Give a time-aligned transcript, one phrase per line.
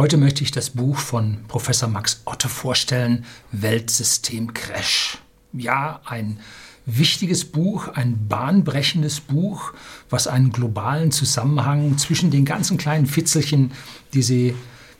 [0.00, 5.18] Heute möchte ich das Buch von Professor Max Otte vorstellen, Weltsystem Crash.
[5.52, 6.40] Ja, ein
[6.86, 9.74] wichtiges Buch, ein bahnbrechendes Buch,
[10.08, 13.72] was einen globalen Zusammenhang zwischen den ganzen kleinen Fitzelchen,
[14.14, 14.54] die Sie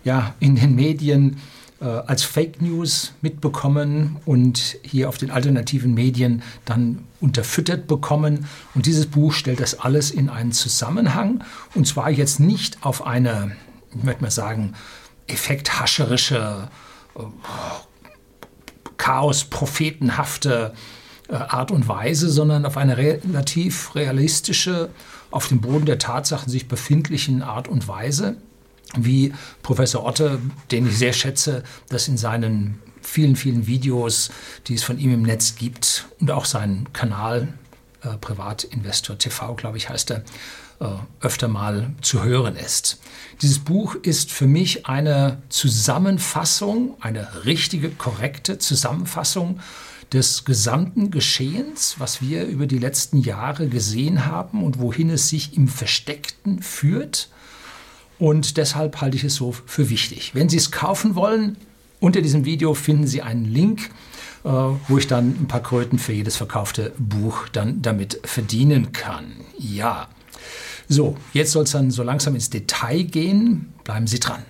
[0.05, 1.39] ja in den Medien
[1.81, 8.47] äh, als Fake News mitbekommen und hier auf den alternativen Medien dann unterfüttert bekommen.
[8.75, 11.43] Und dieses Buch stellt das alles in einen Zusammenhang
[11.75, 13.57] und zwar jetzt nicht auf eine,
[13.95, 14.75] ich möchte mal sagen,
[15.27, 16.69] effekthascherische,
[17.17, 17.23] äh,
[18.97, 20.75] chaos-prophetenhafte
[21.29, 24.91] äh, Art und Weise, sondern auf eine relativ realistische,
[25.31, 28.37] auf dem Boden der Tatsachen sich befindlichen Art und Weise
[28.97, 29.33] wie
[29.63, 34.31] Professor Otte, den ich sehr schätze, das in seinen vielen, vielen Videos,
[34.67, 37.49] die es von ihm im Netz gibt und auch seinen Kanal
[38.03, 40.25] äh, Privatinvestor TV, glaube ich, heißt er,
[41.21, 43.01] öfter mal zu hören ist.
[43.43, 49.61] Dieses Buch ist für mich eine Zusammenfassung, eine richtige, korrekte Zusammenfassung
[50.13, 55.57] des gesamten Geschehens, was wir über die letzten Jahre gesehen haben und wohin es sich
[55.57, 57.29] im Versteckten führt
[58.21, 60.35] und deshalb halte ich es so für wichtig.
[60.35, 61.57] Wenn Sie es kaufen wollen,
[62.01, 63.91] unter diesem Video finden Sie einen Link,
[64.45, 69.33] äh, wo ich dann ein paar Kröten für jedes verkaufte Buch dann damit verdienen kann.
[69.59, 70.09] Ja.
[70.93, 73.73] So, jetzt soll es dann so langsam ins Detail gehen.
[73.85, 74.43] Bleiben Sie dran.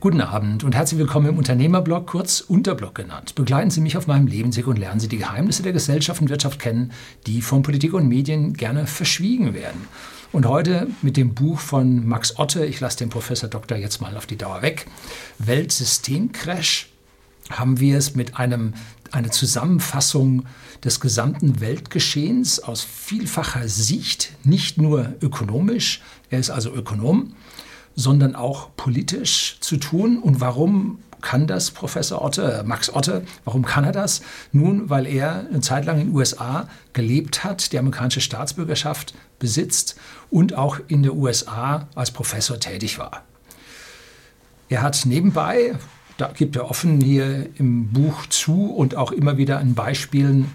[0.00, 3.34] Guten Abend und herzlich willkommen im Unternehmerblog, kurz Unterblog genannt.
[3.34, 6.58] Begleiten Sie mich auf meinem Lebensweg und lernen Sie die Geheimnisse der Gesellschaft und Wirtschaft
[6.58, 6.92] kennen,
[7.26, 9.88] die von Politik und Medien gerne verschwiegen werden.
[10.32, 14.16] Und heute mit dem Buch von Max Otte, ich lasse den Professor Doktor jetzt mal
[14.16, 14.86] auf die Dauer weg,
[15.38, 16.88] Weltsystemcrash,
[17.50, 18.72] haben wir es mit einem
[19.12, 20.46] eine Zusammenfassung
[20.84, 27.34] des gesamten Weltgeschehens aus vielfacher Sicht, nicht nur ökonomisch, er ist also Ökonom,
[27.94, 30.18] sondern auch politisch zu tun.
[30.18, 34.22] Und warum kann das Professor Otte, Max Otte, warum kann er das?
[34.50, 39.96] Nun, weil er eine Zeit lang in den USA gelebt hat, die amerikanische Staatsbürgerschaft besitzt
[40.30, 43.22] und auch in den USA als Professor tätig war.
[44.68, 45.76] Er hat nebenbei,
[46.22, 50.52] da gibt er offen hier im Buch zu und auch immer wieder in Beispielen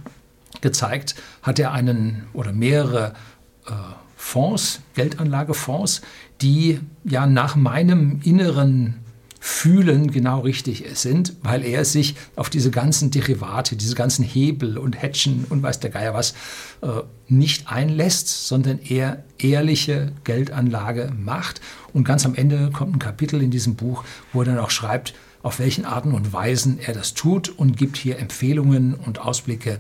[0.61, 3.13] gezeigt, hat er einen oder mehrere
[3.65, 3.71] äh,
[4.15, 6.03] Fonds, Geldanlagefonds,
[6.41, 8.95] die ja nach meinem inneren
[9.41, 15.01] Fühlen genau richtig sind, weil er sich auf diese ganzen Derivate, diese ganzen Hebel und
[15.01, 16.31] Hedgen und weiß der Geier was
[16.81, 21.59] äh, nicht einlässt, sondern er ehrliche Geldanlage macht.
[21.91, 25.13] Und ganz am Ende kommt ein Kapitel in diesem Buch, wo er dann auch schreibt,
[25.47, 29.79] auf welchen Arten und Weisen er das tut und gibt hier Empfehlungen und Ausblicke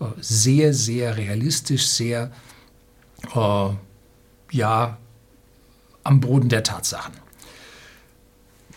[0.00, 2.32] äh, sehr, sehr realistisch, sehr
[3.32, 3.68] äh,
[4.50, 4.98] ja
[6.02, 7.14] am Boden der Tatsachen.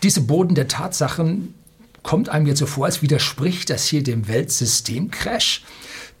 [0.04, 1.54] Diese Boden der Tatsachen
[2.04, 5.64] kommt einem jetzt so vor, als widerspricht das hier dem Weltsystemcrash.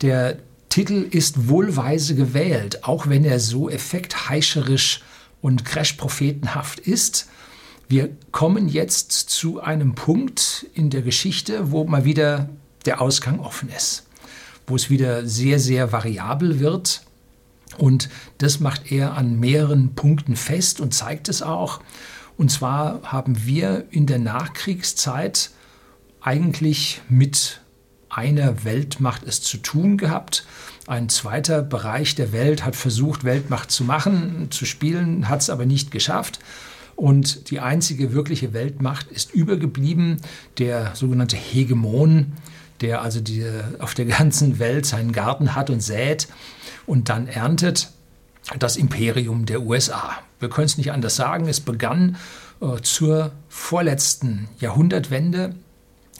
[0.00, 5.00] Der Titel ist wohlweise gewählt, auch wenn er so effektheischerisch
[5.40, 7.28] und crash-prophetenhaft ist.
[7.88, 12.50] Wir kommen jetzt zu einem Punkt in der Geschichte, wo mal wieder
[12.84, 14.06] der Ausgang offen ist,
[14.66, 17.02] wo es wieder sehr, sehr variabel wird
[17.78, 21.80] und das macht er an mehreren Punkten fest und zeigt es auch.
[22.36, 25.50] Und zwar haben wir in der Nachkriegszeit
[26.20, 27.60] eigentlich mit
[28.10, 30.46] einer Weltmacht es zu tun gehabt.
[30.86, 35.66] Ein zweiter Bereich der Welt hat versucht, Weltmacht zu machen, zu spielen, hat es aber
[35.66, 36.38] nicht geschafft.
[36.98, 40.20] Und die einzige wirkliche Weltmacht ist übergeblieben,
[40.58, 42.32] der sogenannte Hegemon,
[42.80, 43.46] der also die,
[43.78, 46.26] auf der ganzen Welt seinen Garten hat und sät
[46.86, 47.92] und dann erntet
[48.58, 50.10] das Imperium der USA.
[50.40, 51.46] Wir können es nicht anders sagen.
[51.46, 52.16] Es begann
[52.60, 55.54] äh, zur vorletzten Jahrhundertwende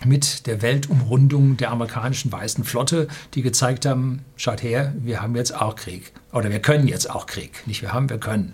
[0.04, 5.56] mit der Weltumrundung der amerikanischen Weißen Flotte, die gezeigt haben, schaut her, wir haben jetzt
[5.56, 6.12] auch Krieg.
[6.32, 7.66] Oder wir können jetzt auch Krieg.
[7.66, 8.52] Nicht wir haben, wir können.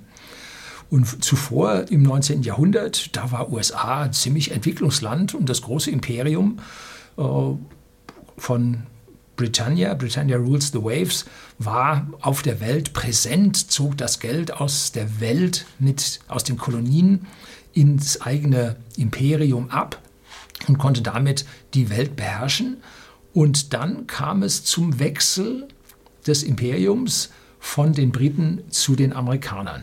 [0.94, 2.44] Und zuvor im 19.
[2.44, 6.60] Jahrhundert, da war USA ein ziemlich Entwicklungsland und das große Imperium
[7.18, 7.22] äh,
[8.38, 8.84] von
[9.34, 11.24] Britannia, Britannia Rules the Waves,
[11.58, 17.26] war auf der Welt präsent, zog das Geld aus der Welt, mit, aus den Kolonien
[17.72, 20.00] ins eigene Imperium ab
[20.68, 21.44] und konnte damit
[21.74, 22.76] die Welt beherrschen.
[23.32, 25.66] Und dann kam es zum Wechsel
[26.24, 29.82] des Imperiums von den Briten zu den Amerikanern.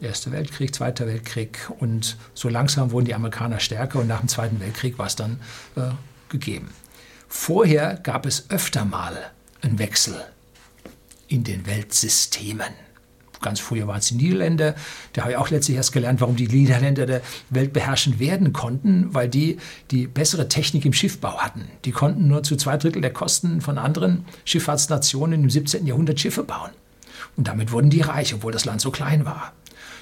[0.00, 4.60] Erster Weltkrieg, Zweiter Weltkrieg und so langsam wurden die Amerikaner stärker und nach dem Zweiten
[4.60, 5.40] Weltkrieg war es dann
[5.76, 5.80] äh,
[6.28, 6.68] gegeben.
[7.28, 9.16] Vorher gab es öfter mal
[9.62, 10.14] einen Wechsel
[11.28, 12.68] in den Weltsystemen.
[13.40, 14.74] Ganz früher waren es die Niederländer.
[15.12, 17.20] Da habe ich auch letztlich erst gelernt, warum die Niederländer der
[17.50, 19.58] Welt beherrschen werden konnten, weil die
[19.90, 21.68] die bessere Technik im Schiffbau hatten.
[21.84, 25.86] Die konnten nur zu zwei Drittel der Kosten von anderen Schifffahrtsnationen im 17.
[25.86, 26.70] Jahrhundert Schiffe bauen.
[27.36, 29.52] Und damit wurden die reich, obwohl das Land so klein war.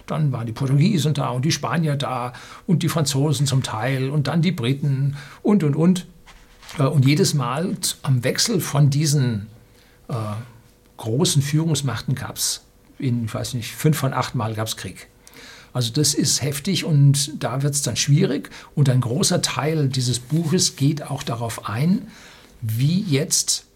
[0.07, 2.33] Dann waren die Portugiesen da und die Spanier da
[2.67, 6.07] und die Franzosen zum Teil und dann die Briten und, und, und.
[6.79, 9.47] Äh, und jedes Mal am Wechsel von diesen
[10.09, 10.15] äh,
[10.97, 12.63] großen Führungsmachten gab es,
[12.99, 15.09] in, ich weiß nicht, fünf von acht Mal gab es Krieg.
[15.73, 18.51] Also das ist heftig und da wird es dann schwierig.
[18.77, 22.09] Und ein großer Teil dieses Buches geht auch darauf ein,
[22.61, 23.67] wie jetzt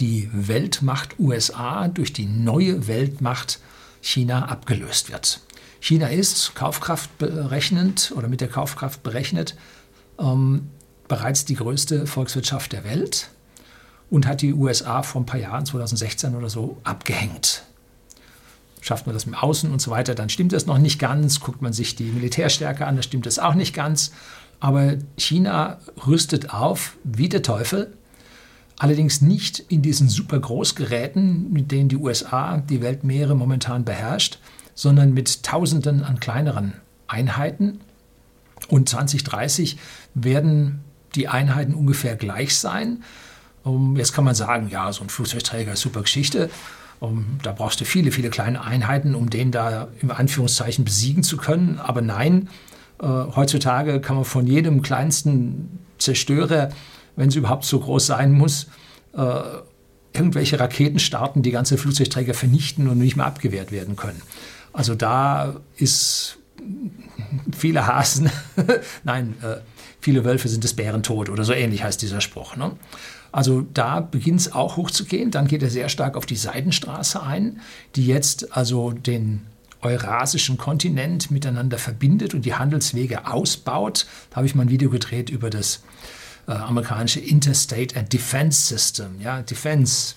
[0.00, 3.60] die Weltmacht USA durch die neue Weltmacht
[4.00, 5.40] China abgelöst wird.
[5.80, 9.56] China ist Kaufkraft berechnend oder mit der Kaufkraft berechnet
[10.18, 10.68] ähm,
[11.08, 13.30] bereits die größte Volkswirtschaft der Welt
[14.10, 17.64] und hat die USA vor ein paar Jahren, 2016 oder so, abgehängt.
[18.82, 21.40] Schafft man das mit Außen und so weiter, dann stimmt das noch nicht ganz.
[21.40, 24.12] Guckt man sich die Militärstärke an, dann stimmt das auch nicht ganz.
[24.58, 27.92] Aber China rüstet auf wie der Teufel.
[28.78, 34.38] Allerdings nicht in diesen super Großgeräten, mit denen die USA die Weltmeere momentan beherrscht,
[34.80, 36.72] sondern mit Tausenden an kleineren
[37.06, 37.80] Einheiten.
[38.68, 39.76] Und 2030
[40.14, 40.80] werden
[41.14, 43.04] die Einheiten ungefähr gleich sein.
[43.62, 46.48] Um, jetzt kann man sagen, ja, so ein Flugzeugträger ist super Geschichte.
[46.98, 51.36] Um, da brauchst du viele, viele kleine Einheiten, um den da im Anführungszeichen besiegen zu
[51.36, 51.78] können.
[51.78, 52.48] Aber nein,
[53.02, 56.70] äh, heutzutage kann man von jedem kleinsten Zerstörer,
[57.16, 58.68] wenn es überhaupt so groß sein muss,
[59.12, 59.40] äh,
[60.14, 64.22] irgendwelche Raketen starten, die ganze Flugzeugträger vernichten und nicht mehr abgewehrt werden können.
[64.72, 66.38] Also da ist
[67.56, 68.30] viele Hasen,
[69.04, 69.56] nein, äh,
[70.00, 72.56] viele Wölfe sind des Bären tot oder so ähnlich heißt dieser Spruch.
[72.56, 72.72] Ne?
[73.32, 75.30] Also da beginnt es auch hochzugehen.
[75.30, 77.60] Dann geht er sehr stark auf die Seidenstraße ein,
[77.96, 79.42] die jetzt also den
[79.82, 84.06] eurasischen Kontinent miteinander verbindet und die Handelswege ausbaut.
[84.30, 85.82] Da habe ich mal ein Video gedreht über das
[86.46, 89.20] äh, amerikanische Interstate and Defense System.
[89.20, 90.16] Ja, Defense,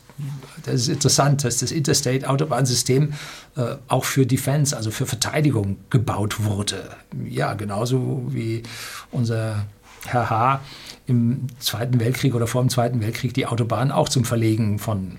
[0.63, 3.13] das ist interessant, dass das Interstate-Autobahnsystem
[3.55, 6.89] äh, auch für Defense, also für Verteidigung gebaut wurde.
[7.27, 8.63] Ja, genauso wie
[9.11, 9.65] unser
[10.05, 10.61] Herr H.
[11.07, 15.17] im Zweiten Weltkrieg oder vor dem Zweiten Weltkrieg die Autobahn auch zum Verlegen von,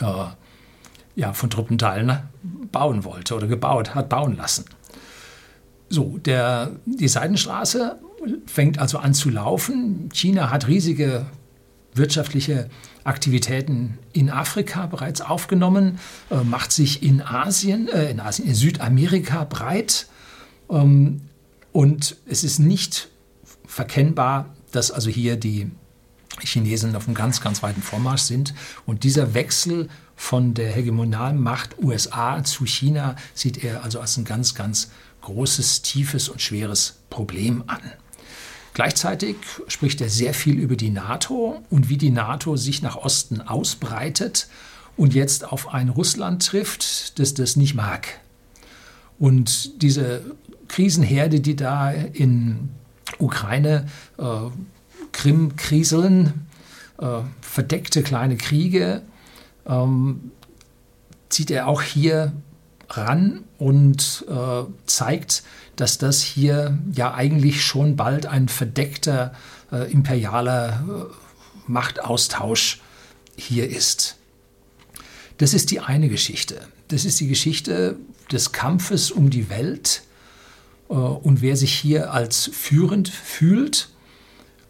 [0.00, 0.24] äh,
[1.16, 2.18] ja, von Truppenteilen
[2.72, 4.64] bauen wollte oder gebaut hat, bauen lassen.
[5.88, 7.98] So, der, die Seidenstraße
[8.46, 10.08] fängt also an zu laufen.
[10.12, 11.26] China hat riesige
[11.94, 12.70] wirtschaftliche
[13.10, 15.98] Aktivitäten in Afrika bereits aufgenommen,
[16.30, 20.06] äh, macht sich in Asien, äh, in Asien, in Südamerika breit.
[20.70, 21.22] Ähm,
[21.72, 23.08] und es ist nicht
[23.66, 25.70] verkennbar, dass also hier die
[26.40, 28.54] Chinesen auf einem ganz, ganz weiten Vormarsch sind.
[28.86, 34.24] Und dieser Wechsel von der hegemonialen Macht USA zu China sieht er also als ein
[34.24, 34.92] ganz, ganz
[35.22, 37.80] großes, tiefes und schweres Problem an.
[38.72, 39.36] Gleichzeitig
[39.66, 44.48] spricht er sehr viel über die NATO und wie die NATO sich nach Osten ausbreitet
[44.96, 48.20] und jetzt auf ein Russland trifft, das das nicht mag.
[49.18, 50.22] Und diese
[50.68, 52.70] Krisenherde, die da in
[53.18, 53.86] Ukraine,
[54.18, 54.24] äh,
[55.12, 56.46] Krim kriseln,
[56.98, 59.02] äh, verdeckte kleine Kriege,
[59.66, 60.30] ähm,
[61.28, 62.32] zieht er auch hier
[62.88, 65.42] ran und äh, zeigt,
[65.80, 69.32] dass das hier ja eigentlich schon bald ein verdeckter
[69.72, 72.80] äh, imperialer äh, Machtaustausch
[73.36, 74.16] hier ist.
[75.38, 76.60] Das ist die eine Geschichte.
[76.88, 77.96] Das ist die Geschichte
[78.30, 80.02] des Kampfes um die Welt
[80.90, 83.88] äh, und wer sich hier als führend fühlt.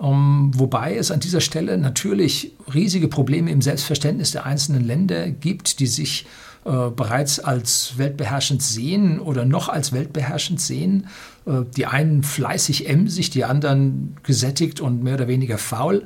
[0.00, 5.81] Ähm, wobei es an dieser Stelle natürlich riesige Probleme im Selbstverständnis der einzelnen Länder gibt,
[5.81, 6.26] die sich
[6.64, 11.09] äh, bereits als weltbeherrschend sehen oder noch als weltbeherrschend sehen.
[11.47, 16.05] Äh, die einen fleißig emsig, die anderen gesättigt und mehr oder weniger faul.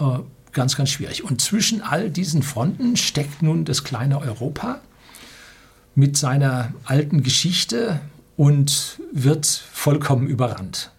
[0.00, 0.18] Äh,
[0.52, 1.24] ganz, ganz schwierig.
[1.24, 4.80] Und zwischen all diesen Fronten steckt nun das kleine Europa
[5.94, 8.00] mit seiner alten Geschichte
[8.36, 10.90] und wird vollkommen überrannt.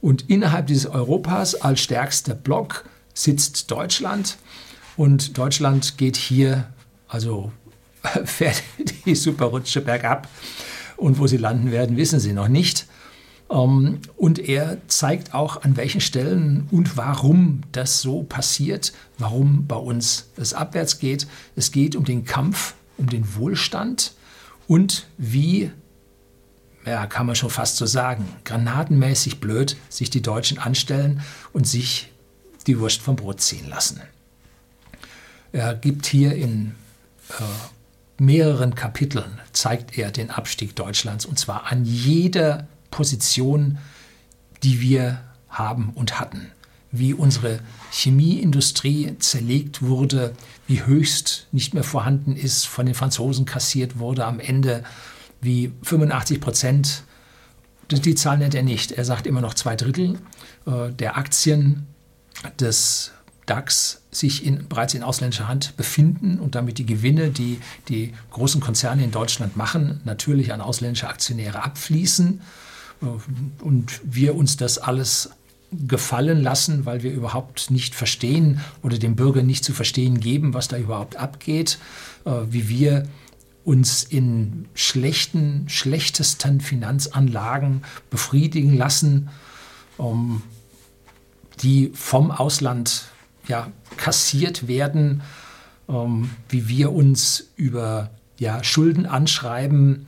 [0.00, 4.36] Und innerhalb dieses Europas als stärkster Block sitzt Deutschland.
[4.96, 6.68] Und Deutschland geht hier,
[7.08, 7.52] also
[8.24, 8.62] fährt
[9.04, 10.28] die Superrutsche bergab.
[10.96, 12.86] Und wo sie landen werden, wissen sie noch nicht.
[13.50, 19.76] Ähm, und er zeigt auch, an welchen Stellen und warum das so passiert, warum bei
[19.76, 21.26] uns es abwärts geht.
[21.54, 24.14] Es geht um den Kampf, um den Wohlstand
[24.66, 25.70] und wie
[26.84, 31.20] ja, kann man schon fast so sagen, granatenmäßig blöd sich die Deutschen anstellen
[31.52, 32.12] und sich
[32.66, 34.00] die Wurst vom Brot ziehen lassen.
[35.52, 36.74] Er gibt hier in
[37.30, 37.42] äh,
[38.18, 43.78] mehreren Kapiteln zeigt er den Abstieg Deutschlands und zwar an jeder Position,
[44.62, 46.50] die wir haben und hatten.
[46.92, 50.34] Wie unsere Chemieindustrie zerlegt wurde,
[50.66, 54.82] wie höchst nicht mehr vorhanden ist, von den Franzosen kassiert wurde am Ende,
[55.40, 57.02] wie 85 Prozent,
[57.90, 60.18] die Zahl nennt er nicht, er sagt immer noch zwei Drittel
[60.66, 61.86] äh, der Aktien
[62.58, 63.12] des
[63.46, 68.60] DAX sich in, bereits in ausländischer Hand befinden und damit die Gewinne, die die großen
[68.60, 72.40] Konzerne in Deutschland machen, natürlich an ausländische Aktionäre abfließen.
[73.02, 73.06] Äh,
[73.62, 75.30] und wir uns das alles
[75.72, 80.68] gefallen lassen, weil wir überhaupt nicht verstehen oder dem Bürger nicht zu verstehen geben, was
[80.68, 81.78] da überhaupt abgeht,
[82.24, 83.04] äh, wie wir
[83.64, 89.28] uns in schlechten, schlechtesten Finanzanlagen befriedigen lassen,
[89.98, 90.42] ähm,
[91.62, 93.06] die vom Ausland
[93.48, 95.22] ja, kassiert werden,
[95.88, 100.06] ähm, wie wir uns über ja, Schulden anschreiben,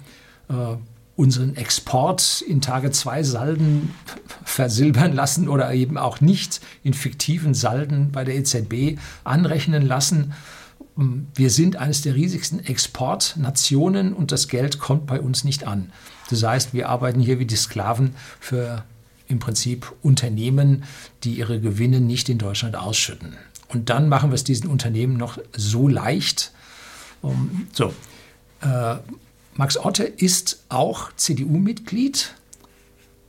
[0.48, 0.76] äh,
[1.16, 3.92] unseren Export in Tage 2 Salden
[4.44, 10.32] versilbern lassen oder eben auch nicht in fiktiven Salden bei der EZB anrechnen lassen.
[10.96, 15.92] Ähm, wir sind eines der riesigsten Exportnationen und das Geld kommt bei uns nicht an.
[16.30, 18.84] Das heißt, wir arbeiten hier wie die Sklaven für
[19.28, 20.84] im Prinzip Unternehmen,
[21.24, 23.36] die ihre Gewinne nicht in Deutschland ausschütten.
[23.68, 26.52] Und dann machen wir es diesen Unternehmen noch so leicht.
[27.20, 27.92] Um, so,
[28.62, 28.96] äh,
[29.54, 32.34] Max Otte ist auch CDU-Mitglied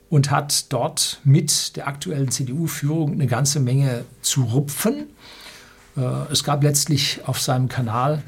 [0.10, 5.08] und hat dort mit der aktuellen CDU-Führung eine ganze Menge zu rupfen.
[5.98, 6.02] Äh,
[6.32, 8.24] es gab letztlich auf seinem Kanal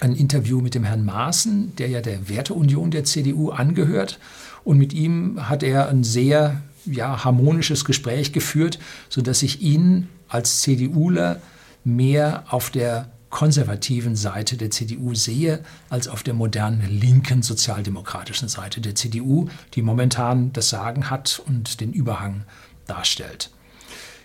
[0.00, 4.18] ein Interview mit dem Herrn Maaßen, der ja der Werteunion der CDU angehört.
[4.62, 10.62] Und mit ihm hat er ein sehr ja, harmonisches Gespräch geführt, sodass ich ihn als
[10.62, 11.40] CDUler
[11.84, 18.80] mehr auf der konservativen Seite der CDU sehe, als auf der modernen linken sozialdemokratischen Seite
[18.80, 22.44] der CDU, die momentan das Sagen hat und den Überhang
[22.86, 23.50] darstellt.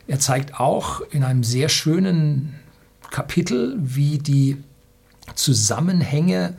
[0.07, 2.55] Er zeigt auch in einem sehr schönen
[3.11, 4.57] Kapitel, wie die
[5.35, 6.55] Zusammenhänge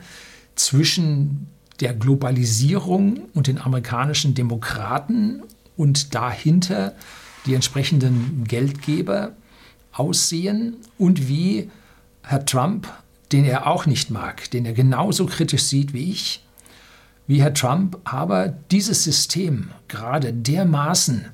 [0.55, 1.47] zwischen
[1.79, 5.43] der Globalisierung und den amerikanischen Demokraten
[5.77, 6.95] und dahinter
[7.45, 9.33] die entsprechenden Geldgeber
[9.93, 11.69] aussehen und wie
[12.23, 12.91] Herr Trump,
[13.31, 16.43] den er auch nicht mag, den er genauso kritisch sieht wie ich,
[17.25, 21.25] wie Herr Trump aber dieses System gerade dermaßen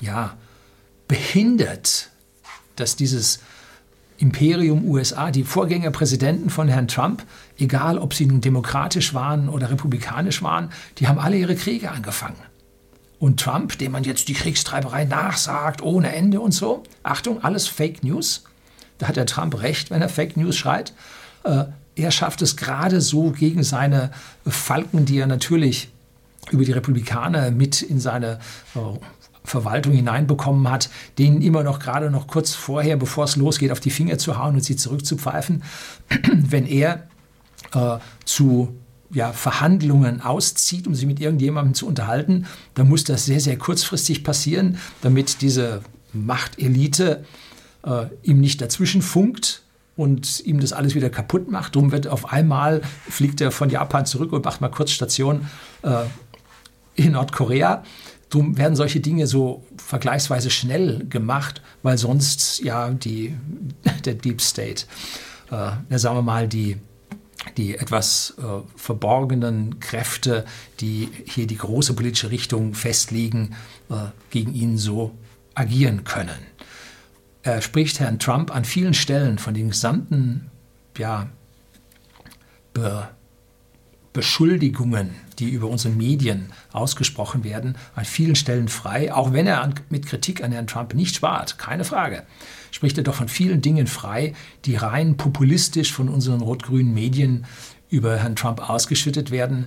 [0.00, 0.36] ja,
[1.08, 2.10] behindert,
[2.76, 3.40] dass dieses
[4.18, 7.24] Imperium USA, die Vorgängerpräsidenten von Herrn Trump,
[7.56, 12.47] egal ob sie nun demokratisch waren oder republikanisch waren, die haben alle ihre Kriege angefangen.
[13.18, 18.04] Und Trump, dem man jetzt die Kriegstreiberei nachsagt, ohne Ende und so, Achtung, alles Fake
[18.04, 18.44] News.
[18.98, 20.92] Da hat der Trump recht, wenn er Fake News schreit.
[21.44, 21.64] Äh,
[21.96, 24.10] er schafft es gerade so gegen seine
[24.46, 25.88] Falken, die er natürlich
[26.50, 28.38] über die Republikaner mit in seine
[28.74, 28.78] äh,
[29.44, 33.90] Verwaltung hineinbekommen hat, denen immer noch gerade noch kurz vorher, bevor es losgeht, auf die
[33.90, 35.62] Finger zu hauen und sie zurückzupfeifen,
[36.32, 37.08] wenn er
[37.74, 38.76] äh, zu
[39.10, 44.22] ja, Verhandlungen auszieht, um sich mit irgendjemandem zu unterhalten, dann muss das sehr, sehr kurzfristig
[44.22, 47.24] passieren, damit diese Machtelite
[47.84, 49.62] äh, ihm nicht dazwischen funkt
[49.96, 51.74] und ihm das alles wieder kaputt macht.
[51.74, 55.48] Darum wird auf einmal, fliegt er von Japan zurück und macht mal kurz Station
[55.82, 56.04] äh,
[56.94, 57.82] in Nordkorea.
[58.30, 63.34] Darum werden solche Dinge so vergleichsweise schnell gemacht, weil sonst ja die,
[64.04, 64.84] der Deep State,
[65.50, 66.76] äh, sagen wir mal, die
[67.56, 68.42] die etwas äh,
[68.76, 70.44] verborgenen Kräfte,
[70.80, 73.54] die hier die große politische Richtung festlegen,
[73.90, 73.94] äh,
[74.30, 75.14] gegen ihn so
[75.54, 76.38] agieren können.
[77.42, 80.50] Er spricht Herrn Trump an vielen Stellen von den gesamten
[80.96, 81.28] ja,
[82.74, 83.08] Be
[84.12, 89.74] Beschuldigungen, die über unsere Medien ausgesprochen werden, an vielen Stellen frei, auch wenn er an,
[89.88, 92.24] mit Kritik an Herrn Trump nicht spart, keine Frage
[92.70, 97.46] spricht er doch von vielen Dingen frei, die rein populistisch von unseren rot-grünen Medien
[97.90, 99.66] über Herrn Trump ausgeschüttet werden.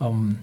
[0.00, 0.38] Ähm,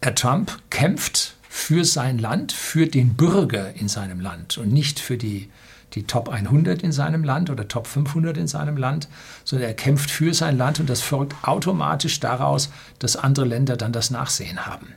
[0.00, 5.18] Herr Trump kämpft für sein Land, für den Bürger in seinem Land und nicht für
[5.18, 5.50] die,
[5.94, 9.08] die Top 100 in seinem Land oder Top 500 in seinem Land,
[9.44, 13.92] sondern er kämpft für sein Land und das folgt automatisch daraus, dass andere Länder dann
[13.92, 14.88] das Nachsehen haben.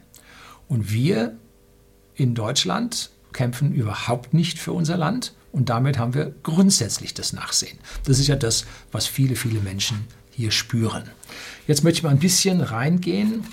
[0.68, 1.36] Und wir
[2.16, 7.78] in Deutschland kämpfen überhaupt nicht für unser Land und damit haben wir grundsätzlich das Nachsehen.
[8.06, 11.04] Das ist ja das, was viele, viele Menschen hier spüren.
[11.68, 13.44] Jetzt möchte ich mal ein bisschen reingehen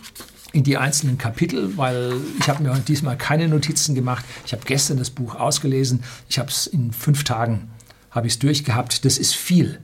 [0.52, 4.25] in die einzelnen Kapitel, weil ich habe mir diesmal keine Notizen gemacht.
[4.44, 6.02] Ich habe gestern das Buch ausgelesen.
[6.28, 7.71] Ich habe es in fünf Tagen
[8.11, 9.04] habe ich es durchgehabt.
[9.04, 9.80] Das ist viel.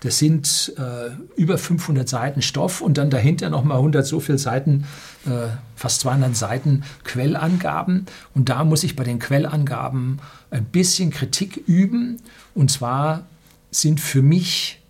[0.00, 4.86] Das sind äh, über 500 Seiten Stoff und dann dahinter nochmal 100 so viele Seiten,
[5.26, 8.06] äh, fast 200 Seiten Quellangaben.
[8.34, 12.18] Und da muss ich bei den Quellangaben ein bisschen Kritik üben.
[12.54, 13.26] Und zwar
[13.70, 14.80] sind für mich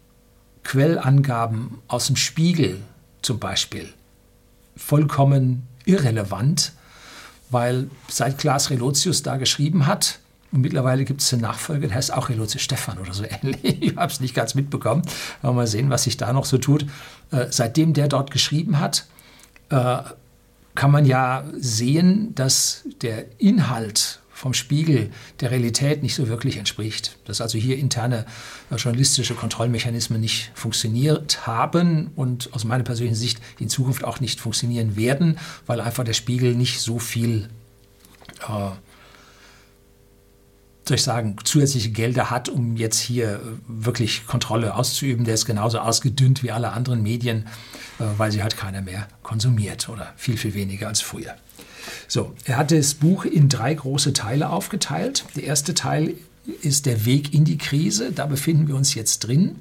[0.63, 2.81] Quellangaben aus dem Spiegel
[3.23, 3.93] zum Beispiel
[4.77, 6.73] vollkommen irrelevant,
[7.51, 10.21] weil seit Klaas Relotius da geschrieben hat,
[10.53, 13.83] und mittlerweile gibt es einen Nachfolger, der heißt auch Relotius Stefan oder so ähnlich.
[13.83, 15.03] Ich habe es nicht ganz mitbekommen.
[15.43, 16.87] Aber mal sehen, was sich da noch so tut.
[17.31, 19.07] Äh, seitdem der dort geschrieben hat,
[19.69, 19.99] äh,
[20.75, 27.19] kann man ja sehen, dass der Inhalt vom Spiegel der Realität nicht so wirklich entspricht.
[27.27, 28.25] Dass also hier interne
[28.71, 34.41] äh, journalistische Kontrollmechanismen nicht funktioniert haben und aus meiner persönlichen Sicht in Zukunft auch nicht
[34.41, 37.51] funktionieren werden, weil einfach der Spiegel nicht so viel
[38.49, 38.71] äh,
[40.89, 45.27] soll ich sagen, zusätzliche Gelder hat, um jetzt hier äh, wirklich Kontrolle auszuüben.
[45.27, 47.47] Der ist genauso ausgedünnt wie alle anderen Medien,
[47.99, 51.37] äh, weil sie halt keiner mehr konsumiert oder viel, viel weniger als früher.
[52.09, 55.25] So, er hat das Buch in drei große Teile aufgeteilt.
[55.37, 56.15] Der erste Teil
[56.63, 58.13] ist der Weg in die Krise.
[58.13, 59.57] Da befinden wir uns jetzt drin.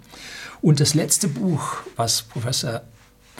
[0.62, 2.82] Und das letzte Buch, was Professor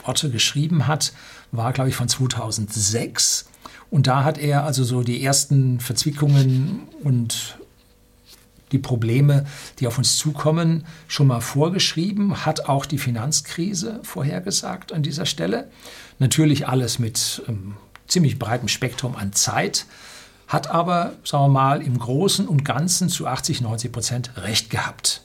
[0.04, 1.12] Otte geschrieben hat,
[1.52, 3.46] war, glaube ich, von 2006.
[3.90, 7.58] Und da hat er also so die ersten Verzwickungen und
[8.72, 9.46] die Probleme,
[9.78, 15.68] die auf uns zukommen, schon mal vorgeschrieben, hat auch die Finanzkrise vorhergesagt an dieser Stelle.
[16.20, 17.74] Natürlich alles mit ähm,
[18.10, 19.86] ziemlich breitem Spektrum an Zeit,
[20.48, 25.22] hat aber, sagen wir mal, im Großen und Ganzen zu 80, 90 Prozent recht gehabt.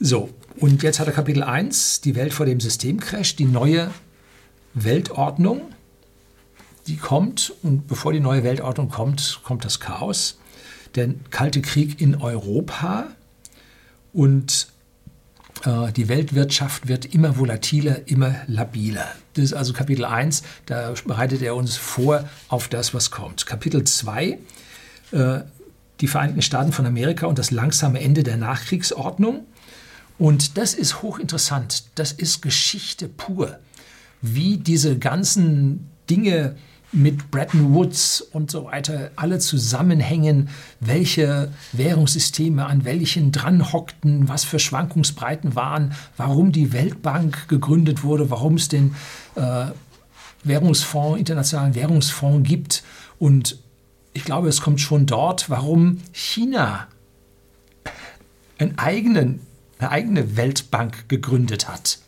[0.00, 3.90] So, und jetzt hat er Kapitel 1, die Welt vor dem Systemcrash, die neue
[4.74, 5.62] Weltordnung,
[6.86, 10.38] die kommt und bevor die neue Weltordnung kommt, kommt das Chaos
[10.96, 13.08] der Kalte Krieg in Europa
[14.12, 14.68] und
[15.66, 19.06] die Weltwirtschaft wird immer volatiler, immer labiler.
[19.34, 23.46] Das ist also Kapitel 1, da bereitet er uns vor auf das, was kommt.
[23.46, 24.38] Kapitel 2,
[25.10, 25.40] äh,
[26.00, 29.44] die Vereinigten Staaten von Amerika und das langsame Ende der Nachkriegsordnung.
[30.18, 31.84] Und das ist hochinteressant.
[31.96, 33.58] Das ist Geschichte pur.
[34.22, 36.56] Wie diese ganzen Dinge
[36.96, 40.48] mit Bretton Woods und so weiter alle zusammenhängen,
[40.80, 48.30] welche Währungssysteme an welchen dran hockten, was für Schwankungsbreiten waren, warum die Weltbank gegründet wurde,
[48.30, 48.94] warum es den
[49.34, 49.66] äh,
[50.42, 52.82] Währungsfonds, Internationalen Währungsfonds gibt.
[53.18, 53.58] Und
[54.14, 56.86] ich glaube, es kommt schon dort, warum China
[58.58, 59.40] einen eigenen,
[59.78, 61.98] eine eigene Weltbank gegründet hat,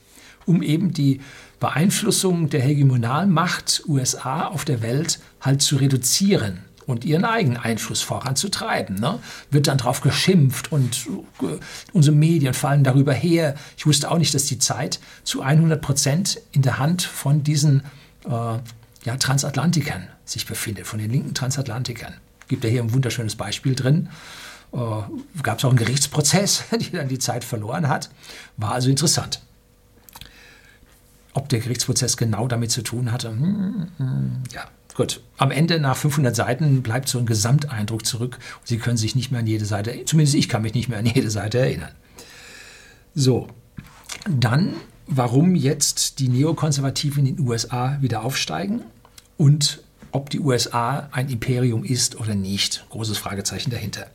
[0.46, 1.20] um eben die
[1.60, 8.96] Beeinflussung der Hegemonalmacht USA auf der Welt halt zu reduzieren und ihren eigenen Einfluss voranzutreiben.
[8.96, 9.18] Ne?
[9.50, 11.06] Wird dann drauf geschimpft und
[11.42, 11.58] äh,
[11.92, 13.54] unsere Medien fallen darüber her.
[13.76, 17.82] Ich wusste auch nicht, dass die Zeit zu 100 Prozent in der Hand von diesen
[18.24, 22.14] äh, ja, Transatlantikern sich befindet, von den linken Transatlantikern.
[22.48, 24.08] Gibt ja hier ein wunderschönes Beispiel drin.
[24.72, 24.76] Äh,
[25.42, 28.08] Gab es auch einen Gerichtsprozess, der dann die Zeit verloren hat.
[28.56, 29.42] War also interessant.
[31.38, 34.64] Ob der Gerichtsprozess genau damit zu tun hatte, hm, hm, ja,
[34.96, 35.20] gut.
[35.36, 38.40] Am Ende, nach 500 Seiten, bleibt so ein Gesamteindruck zurück.
[38.64, 41.06] Sie können sich nicht mehr an jede Seite, zumindest ich kann mich nicht mehr an
[41.06, 41.92] jede Seite erinnern.
[43.14, 43.46] So,
[44.28, 44.74] dann,
[45.06, 48.80] warum jetzt die Neokonservativen in den USA wieder aufsteigen
[49.36, 52.84] und ob die USA ein Imperium ist oder nicht.
[52.90, 54.08] Großes Fragezeichen dahinter.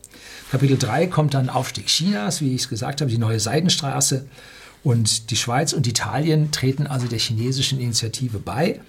[0.51, 4.25] Kapitel 3 kommt dann Aufstieg Chinas, wie ich es gesagt habe, die neue Seidenstraße.
[4.83, 8.81] Und die Schweiz und Italien treten also der chinesischen Initiative bei.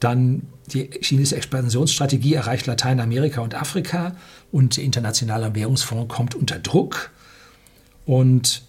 [0.00, 4.16] Dann die chinesische Expansionsstrategie erreicht Lateinamerika und Afrika
[4.50, 7.10] und der Internationale Währungsfonds kommt unter Druck.
[8.04, 8.62] Und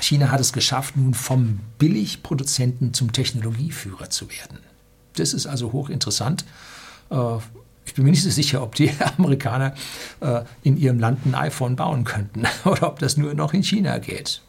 [0.00, 4.58] China hat es geschafft, nun vom Billigproduzenten zum Technologieführer zu werden.
[5.16, 6.44] Das ist also hochinteressant.
[7.10, 7.36] Äh,
[7.84, 9.74] ich bin mir nicht so sicher, ob die Amerikaner
[10.20, 13.98] äh, in ihrem Land ein iPhone bauen könnten oder ob das nur noch in China
[13.98, 14.40] geht.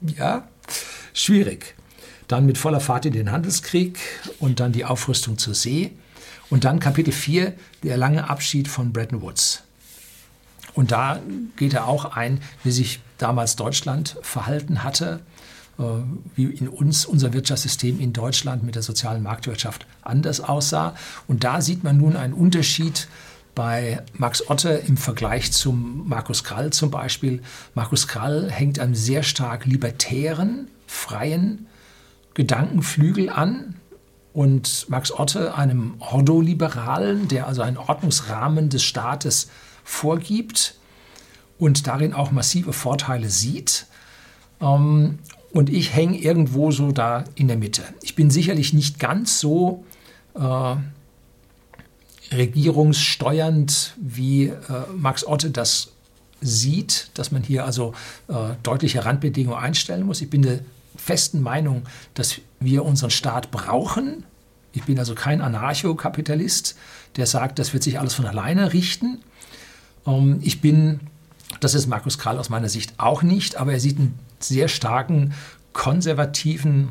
[0.00, 0.46] Ja,
[1.12, 1.74] schwierig.
[2.28, 3.98] Dann mit voller Fahrt in den Handelskrieg
[4.38, 5.92] und dann die Aufrüstung zur See.
[6.50, 9.62] Und dann Kapitel 4, der lange Abschied von Bretton Woods.
[10.74, 11.20] Und da
[11.56, 15.20] geht er auch ein, wie sich damals Deutschland verhalten hatte,
[15.78, 15.82] äh,
[16.34, 20.94] wie in uns unser Wirtschaftssystem in Deutschland mit der sozialen Marktwirtschaft anders aussah.
[21.28, 23.08] Und da sieht man nun einen Unterschied
[23.54, 27.42] bei Max Otte im Vergleich zum Markus Krall zum Beispiel.
[27.74, 31.66] Markus Krall hängt einem sehr stark libertären, freien
[32.34, 33.76] Gedankenflügel an
[34.32, 39.48] und Max Otte einem Ordoliberalen, der also einen Ordnungsrahmen des Staates
[39.84, 40.76] vorgibt
[41.58, 43.86] und darin auch massive Vorteile sieht.
[44.60, 45.18] Ähm,
[45.52, 47.82] und ich hänge irgendwo so da in der Mitte.
[48.02, 49.84] Ich bin sicherlich nicht ganz so
[50.34, 50.76] äh,
[52.36, 54.52] regierungssteuernd, wie äh,
[54.96, 55.92] Max Otte das
[56.40, 57.94] sieht, dass man hier also
[58.28, 60.20] äh, deutliche Randbedingungen einstellen muss.
[60.20, 60.60] Ich bin der
[60.96, 64.24] festen Meinung, dass wir unseren Staat brauchen.
[64.72, 66.76] Ich bin also kein Anarchokapitalist,
[67.16, 69.18] der sagt, das wird sich alles von alleine richten.
[70.06, 71.00] Ähm, ich bin,
[71.60, 75.34] das ist Markus Krall aus meiner Sicht auch nicht, aber er sieht einen sehr starken
[75.72, 76.90] konservativen,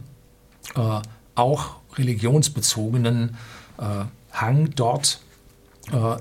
[0.76, 1.02] äh,
[1.36, 3.38] auch religionsbezogenen
[3.78, 5.22] äh, Hang dort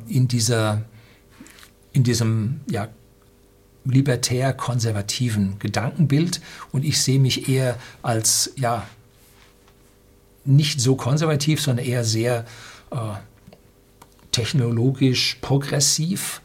[0.09, 0.83] in, dieser,
[1.93, 2.89] in diesem ja,
[3.85, 6.41] libertär-konservativen Gedankenbild.
[6.73, 8.87] Und ich sehe mich eher als ja,
[10.45, 12.45] nicht so konservativ, sondern eher sehr
[12.91, 12.97] äh,
[14.31, 16.41] technologisch progressiv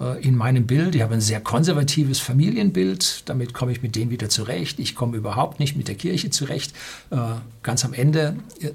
[0.00, 0.94] äh, in meinem Bild.
[0.94, 3.28] Ich habe ein sehr konservatives Familienbild.
[3.28, 4.78] Damit komme ich mit denen wieder zurecht.
[4.78, 6.74] Ich komme überhaupt nicht mit der Kirche zurecht.
[7.10, 7.16] Äh,
[7.62, 8.70] ganz am Ende äh,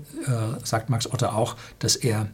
[0.64, 2.28] sagt Max Otter auch, dass er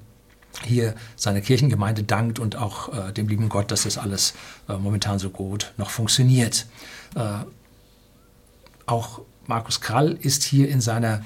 [0.63, 4.33] hier seiner Kirchengemeinde dankt und auch dem lieben Gott, dass das alles
[4.67, 6.65] momentan so gut noch funktioniert.
[8.85, 11.21] auch Markus Krall ist hier in seiner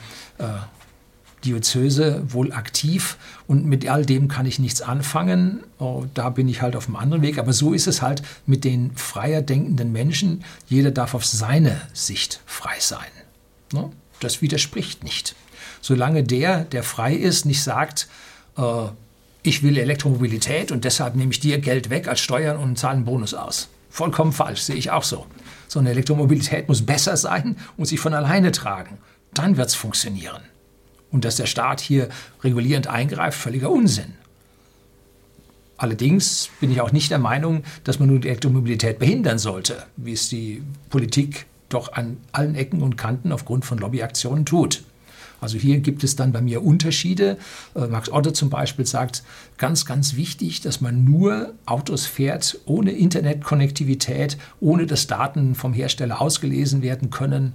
[1.43, 5.63] Diözese wohl aktiv und mit all dem kann ich nichts anfangen.
[5.77, 7.37] Oh, da bin ich halt auf einem anderen Weg.
[7.37, 10.43] Aber so ist es halt mit den freier denkenden Menschen.
[10.67, 12.99] Jeder darf auf seine Sicht frei sein.
[13.73, 13.91] Ne?
[14.19, 15.35] Das widerspricht nicht.
[15.81, 18.07] Solange der, der frei ist, nicht sagt,
[18.57, 18.87] äh,
[19.43, 23.05] ich will Elektromobilität und deshalb nehme ich dir Geld weg als Steuern und zahle einen
[23.05, 23.69] Bonus aus.
[23.89, 25.27] Vollkommen falsch, sehe ich auch so.
[25.67, 28.97] So eine Elektromobilität muss besser sein und sich von alleine tragen.
[29.33, 30.41] Dann wird es funktionieren
[31.11, 32.09] und dass der Staat hier
[32.43, 34.13] regulierend eingreift, völliger Unsinn.
[35.77, 40.13] Allerdings bin ich auch nicht der Meinung, dass man nun die Elektromobilität behindern sollte, wie
[40.13, 44.83] es die Politik doch an allen Ecken und Kanten aufgrund von Lobbyaktionen tut.
[45.43, 47.37] Also hier gibt es dann bei mir Unterschiede.
[47.75, 49.23] Äh, Max Otto zum Beispiel sagt,
[49.57, 56.21] ganz, ganz wichtig, dass man nur Autos fährt ohne Internetkonnektivität, ohne dass Daten vom Hersteller
[56.21, 57.53] ausgelesen werden können.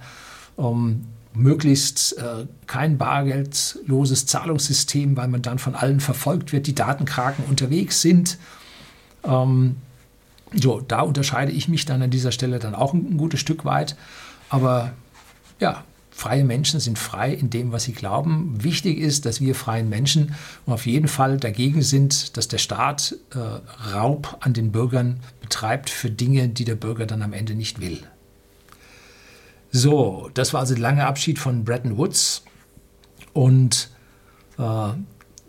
[0.59, 7.45] Ähm, möglichst äh, kein bargeldloses Zahlungssystem, weil man dann von allen verfolgt wird, die Datenkraken
[7.47, 8.39] unterwegs sind.
[9.25, 9.77] Ähm,
[10.55, 13.65] so, da unterscheide ich mich dann an dieser Stelle dann auch ein, ein gutes Stück
[13.65, 13.97] weit.
[14.51, 14.93] Aber
[15.61, 15.85] ja,
[16.19, 18.65] freie Menschen sind frei in dem, was sie glauben.
[18.65, 20.35] Wichtig ist, dass wir freien Menschen
[20.67, 23.39] auf jeden Fall dagegen sind, dass der Staat äh,
[23.95, 28.01] Raub an den Bürgern betreibt für Dinge, die der Bürger dann am Ende nicht will.
[29.71, 32.43] So, das war also der lange Abschied von Bretton Woods
[33.33, 33.89] und
[34.59, 34.89] äh,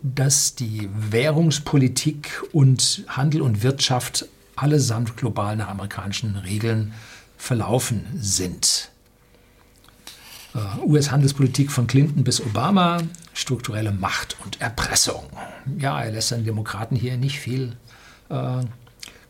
[0.02, 6.92] dass die Währungspolitik und Handel und Wirtschaft allesamt global nach amerikanischen Regeln
[7.36, 8.92] verlaufen sind.
[10.54, 13.02] Äh, US-Handelspolitik von Clinton bis Obama,
[13.34, 15.24] strukturelle Macht und Erpressung.
[15.78, 17.76] Ja, er lässt den Demokraten hier nicht viel
[18.28, 18.64] äh,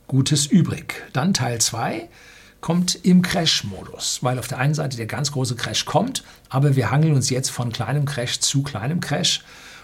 [0.06, 0.94] Gutes übrig.
[1.12, 2.08] Dann Teil 2
[2.60, 6.90] kommt im Crash-Modus, weil auf der einen Seite der ganz große Crash kommt, aber wir
[6.90, 9.42] hangeln uns jetzt von kleinem Crash zu kleinem Crash.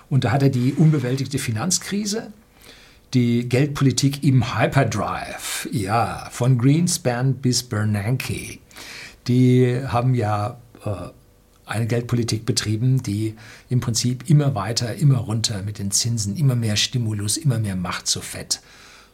[0.08, 2.32] Und da hat er die unbewältigte Finanzkrise,
[3.14, 8.58] die Geldpolitik im Hyperdrive, ja, von Greenspan bis Bernanke.
[9.26, 11.10] Die haben ja äh,
[11.66, 13.34] eine Geldpolitik betrieben, die
[13.68, 18.06] im Prinzip immer weiter, immer runter mit den Zinsen, immer mehr Stimulus, immer mehr Macht
[18.06, 18.60] zu Fett.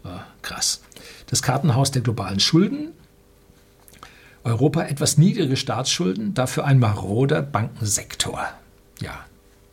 [0.04, 0.08] Äh,
[0.42, 0.82] krass.
[1.26, 2.92] Das Kartenhaus der globalen Schulden,
[4.44, 8.48] Europa etwas niedrige Staatsschulden, dafür ein maroder Bankensektor.
[9.00, 9.24] Ja,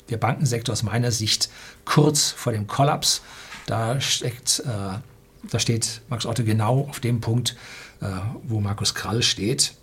[0.09, 1.49] der Bankensektor aus meiner Sicht
[1.85, 3.21] kurz vor dem Kollaps.
[3.65, 4.99] Da, steckt, äh,
[5.49, 7.55] da steht Max Otto genau auf dem Punkt,
[8.01, 8.05] äh,
[8.43, 9.73] wo Markus Krall steht.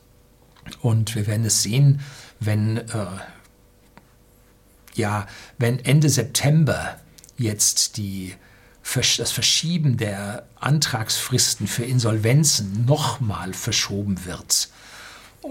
[0.83, 2.01] Und wir werden es sehen,
[2.41, 3.07] wenn, äh,
[4.95, 5.27] ja,
[5.59, 6.97] wenn Ende September
[7.37, 8.35] jetzt die
[9.19, 14.69] das Verschieben der Antragsfristen für Insolvenzen nochmal verschoben wird.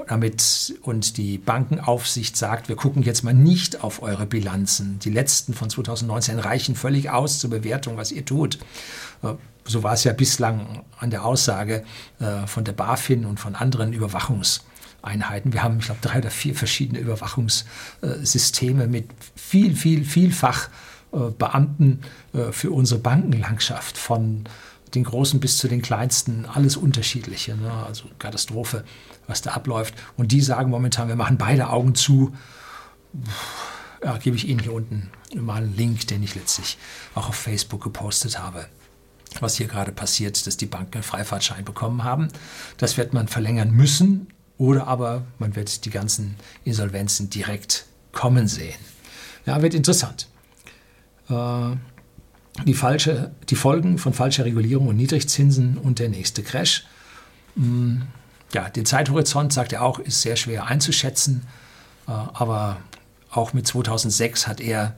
[0.08, 5.00] Damit und die Bankenaufsicht sagt, wir gucken jetzt mal nicht auf eure Bilanzen.
[5.00, 8.58] Die letzten von 2019 reichen völlig aus zur Bewertung, was ihr tut.
[9.22, 9.34] Äh,
[9.66, 11.84] so war es ja bislang an der Aussage
[12.20, 13.94] äh, von der BaFin und von anderen
[15.06, 15.54] Überwachungseinheiten.
[15.54, 20.70] Wir haben, ich glaube, drei oder vier verschiedene Überwachungssysteme mit viel, viel, vielfach
[21.14, 22.02] äh, Beamten
[22.34, 24.46] äh, für unsere Bankenlandschaft von
[24.94, 27.56] den Großen bis zu den Kleinsten, alles Unterschiedliche.
[27.56, 27.72] Ne?
[27.72, 28.86] Also Katastrophe,
[29.28, 29.94] was da abläuft.
[30.18, 32.34] Und die sagen momentan, wir machen beide Augen zu.
[34.04, 36.78] Ja, gebe ich Ihnen hier unten mal einen Link, den ich letztlich
[37.14, 38.68] auch auf Facebook gepostet habe.
[39.42, 42.30] Was hier gerade passiert, dass die Banken einen Freifahrtschein bekommen haben.
[42.78, 48.80] Das wird man verlängern müssen, oder aber man wird die ganzen Insolvenzen direkt kommen sehen.
[49.46, 50.28] Ja, wird interessant.
[51.30, 51.76] Äh,
[52.66, 56.86] die, falsche, die Folgen von falscher Regulierung und Niedrigzinsen und der nächste Crash.
[57.56, 58.04] Hm,
[58.54, 61.46] ja, den Zeithorizont, sagt er auch, ist sehr schwer einzuschätzen,
[62.08, 62.78] äh, aber
[63.30, 64.96] auch mit 2006 hat er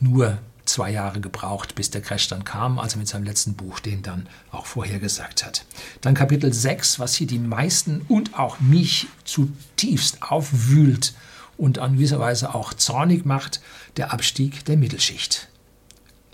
[0.00, 0.38] nur
[0.70, 4.28] zwei Jahre gebraucht, bis der Crash dann kam, also mit seinem letzten Buch, den dann
[4.50, 5.64] auch vorhergesagt hat.
[6.00, 11.14] Dann Kapitel 6, was hier die meisten und auch mich zutiefst aufwühlt
[11.56, 13.60] und an gewisser Weise auch zornig macht,
[13.96, 15.48] der Abstieg der Mittelschicht.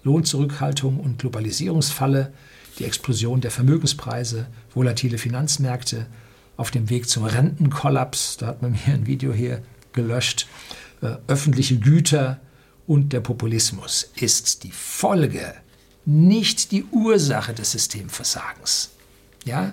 [0.05, 2.33] Lohnzurückhaltung und Globalisierungsfalle,
[2.79, 6.07] die Explosion der Vermögenspreise, volatile Finanzmärkte,
[6.57, 10.47] auf dem Weg zum Rentenkollaps, da hat man mir ein Video hier gelöscht,
[11.03, 12.41] äh, öffentliche Güter,
[12.87, 15.55] und der Populismus ist die Folge,
[16.05, 18.91] nicht die Ursache des Systemversagens.
[19.45, 19.73] Ja?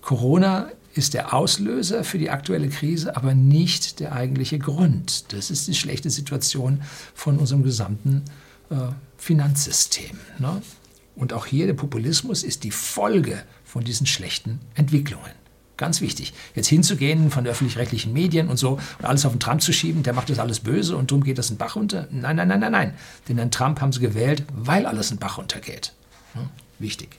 [0.00, 5.32] Corona ist der Auslöser für die aktuelle Krise, aber nicht der eigentliche Grund.
[5.32, 6.82] Das ist die schlechte Situation
[7.14, 8.24] von unserem gesamten
[8.70, 8.76] äh,
[9.18, 10.18] Finanzsystem.
[10.38, 10.62] Ne?
[11.14, 15.30] Und auch hier der Populismus ist die Folge von diesen schlechten Entwicklungen.
[15.78, 16.34] Ganz wichtig.
[16.56, 20.12] Jetzt hinzugehen von öffentlich-rechtlichen Medien und so und alles auf den Trump zu schieben, der
[20.12, 22.08] macht das alles böse und darum geht das in Bach runter.
[22.10, 22.94] Nein, nein, nein, nein, nein.
[23.28, 25.92] Denn den Trump haben sie gewählt, weil alles in Bach runtergeht.
[26.34, 26.48] Hm?
[26.80, 27.10] Wichtig.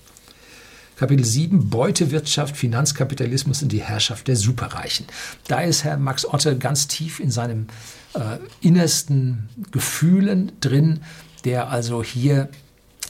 [0.97, 5.05] Kapitel 7, Beutewirtschaft, Finanzkapitalismus und die Herrschaft der Superreichen.
[5.47, 7.67] Da ist Herr Max Otte ganz tief in seinem
[8.13, 10.99] äh, innersten Gefühlen drin,
[11.45, 12.49] der also hier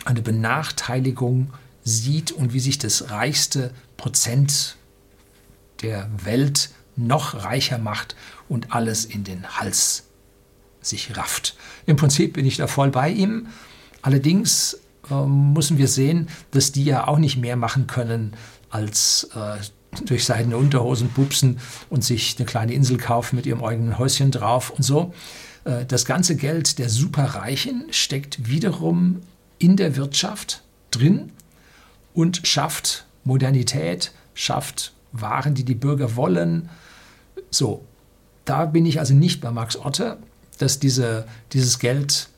[0.05, 1.51] eine Benachteiligung
[1.83, 4.75] sieht und wie sich das reichste Prozent
[5.81, 8.15] der Welt noch reicher macht
[8.47, 10.05] und alles in den Hals
[10.81, 11.55] sich rafft.
[11.85, 13.47] Im Prinzip bin ich da voll bei ihm.
[14.01, 18.33] Allerdings äh, müssen wir sehen, dass die ja auch nicht mehr machen können,
[18.69, 19.57] als äh,
[20.05, 24.69] durch seine Unterhosen pupsen und sich eine kleine Insel kaufen mit ihrem eigenen Häuschen drauf
[24.69, 25.13] und so.
[25.65, 29.21] Äh, das ganze Geld der Superreichen steckt wiederum
[29.57, 31.31] in der Wirtschaft drin
[32.13, 36.69] und schafft Modernität, schafft waren, die die Bürger wollen.
[37.51, 37.85] So,
[38.45, 40.17] da bin ich also nicht bei Max Otte,
[40.57, 42.29] dass diese, dieses Geld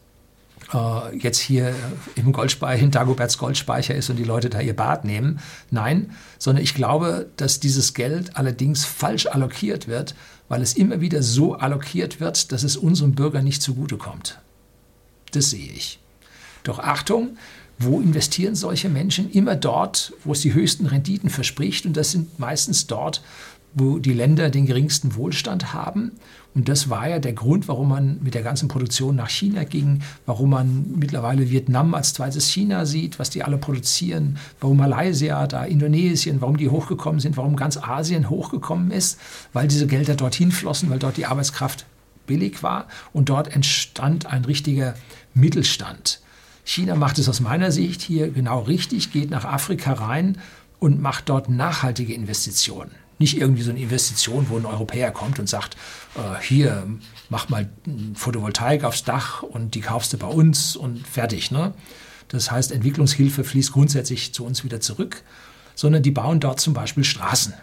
[0.73, 1.73] äh, jetzt hier
[2.15, 5.39] im Goldspeicher, in Dagoberts Goldspeicher ist und die Leute da ihr Bad nehmen.
[5.69, 10.15] Nein, sondern ich glaube, dass dieses Geld allerdings falsch allokiert wird,
[10.49, 14.39] weil es immer wieder so allokiert wird, dass es unseren Bürgern nicht zugutekommt.
[15.31, 15.99] Das sehe ich.
[16.63, 17.37] Doch Achtung,
[17.83, 19.29] wo investieren solche Menschen?
[19.31, 21.85] Immer dort, wo es die höchsten Renditen verspricht.
[21.85, 23.21] Und das sind meistens dort,
[23.73, 26.11] wo die Länder den geringsten Wohlstand haben.
[26.53, 30.01] Und das war ja der Grund, warum man mit der ganzen Produktion nach China ging,
[30.25, 35.63] warum man mittlerweile Vietnam als zweites China sieht, was die alle produzieren, warum Malaysia, da
[35.63, 39.17] Indonesien, warum die hochgekommen sind, warum ganz Asien hochgekommen ist,
[39.53, 41.85] weil diese Gelder dorthin flossen, weil dort die Arbeitskraft
[42.27, 44.95] billig war und dort entstand ein richtiger
[45.33, 46.20] Mittelstand.
[46.63, 50.37] China macht es aus meiner Sicht hier genau richtig, geht nach Afrika rein
[50.79, 52.91] und macht dort nachhaltige Investitionen.
[53.19, 55.75] Nicht irgendwie so eine Investition, wo ein Europäer kommt und sagt,
[56.15, 56.87] äh, hier,
[57.29, 57.69] mach mal
[58.15, 61.51] Photovoltaik aufs Dach und die kaufst du bei uns und fertig.
[61.51, 61.73] Ne?
[62.29, 65.23] Das heißt, Entwicklungshilfe fließt grundsätzlich zu uns wieder zurück,
[65.75, 67.53] sondern die bauen dort zum Beispiel Straßen.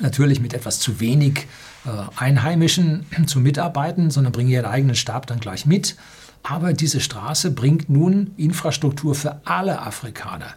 [0.00, 1.46] Natürlich mit etwas zu wenig
[1.84, 5.96] äh, Einheimischen zu mitarbeiten, sondern bringen ihren eigenen Stab dann gleich mit.
[6.42, 10.54] Aber diese Straße bringt nun Infrastruktur für alle Afrikaner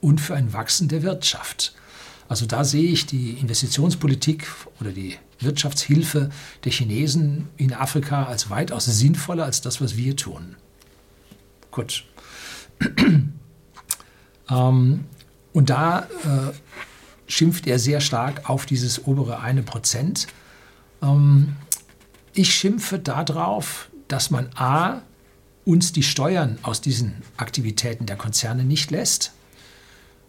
[0.00, 1.74] und für ein Wachsen der Wirtschaft.
[2.28, 4.46] Also da sehe ich die Investitionspolitik
[4.80, 6.30] oder die Wirtschaftshilfe
[6.64, 10.56] der Chinesen in Afrika als weitaus sinnvoller als das, was wir tun.
[11.70, 12.04] Gut.
[14.50, 15.04] ähm,
[15.52, 16.52] und da äh,
[17.26, 20.26] schimpft er sehr stark auf dieses obere eine Prozent.
[21.02, 21.56] Ähm,
[22.32, 25.02] ich schimpfe darauf, dass man a
[25.66, 29.32] uns die Steuern aus diesen Aktivitäten der Konzerne nicht lässt.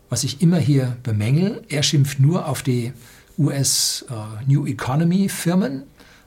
[0.10, 2.92] Was ich immer hier bemängel, er schimpft nur auf die
[3.38, 5.84] US äh, New Economy Firmen,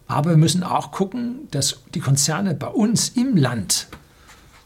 [0.07, 3.89] aber wir müssen auch gucken, dass die Konzerne bei uns im Land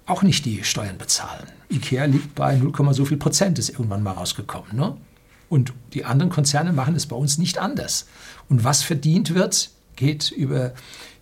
[0.06, 1.46] auch nicht die Steuern bezahlen.
[1.70, 4.76] IKEA liegt bei 0, so viel Prozent, ist irgendwann mal rausgekommen.
[4.76, 4.96] Ne?
[5.48, 8.06] Und die anderen Konzerne machen es bei uns nicht anders.
[8.50, 10.74] Und was verdient wird, geht über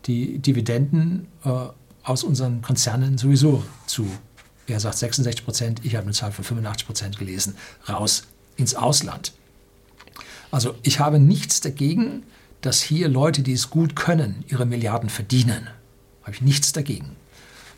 [0.06, 1.50] die Dividenden äh,
[2.02, 4.06] aus unseren Konzernen sowieso zu,
[4.66, 7.56] er sagt 66 Prozent, ich habe eine Zahl von 85 Prozent gelesen,
[7.88, 8.24] raus
[8.56, 9.32] ins Ausland.
[10.50, 12.24] Also ich habe nichts dagegen,
[12.60, 15.68] dass hier Leute, die es gut können, ihre Milliarden verdienen.
[16.22, 17.16] Habe ich nichts dagegen.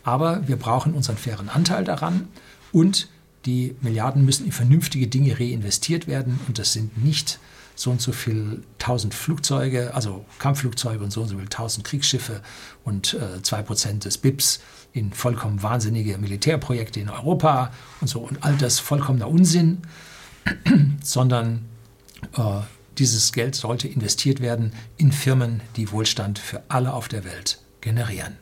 [0.02, 2.28] Aber wir brauchen unseren fairen Anteil daran
[2.72, 3.08] und
[3.46, 7.38] die Milliarden müssen in vernünftige Dinge reinvestiert werden und das sind nicht
[7.74, 12.40] so und so viel tausend Flugzeuge, also Kampfflugzeuge und so und so viel tausend Kriegsschiffe
[12.84, 14.60] und äh, zwei äh, Prozent des BIPs
[14.92, 19.82] in vollkommen wahnsinnige Militärprojekte in Europa und so und all das vollkommener Unsinn,
[21.02, 21.64] sondern
[22.36, 22.60] äh,
[22.98, 28.36] dieses Geld sollte investiert werden in Firmen, die Wohlstand für alle auf der Welt generieren.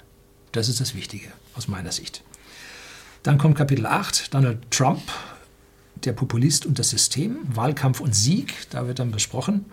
[0.53, 2.23] Das ist das Wichtige aus meiner Sicht.
[3.23, 5.01] Dann kommt Kapitel 8, Donald Trump,
[6.07, 9.65] der Populist und das System, Wahlkampf und Sieg, da wird dann besprochen.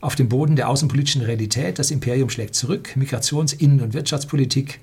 [0.00, 4.80] Auf dem Boden der außenpolitischen Realität, das Imperium schlägt zurück, Migrations-, Innen- und Wirtschaftspolitik,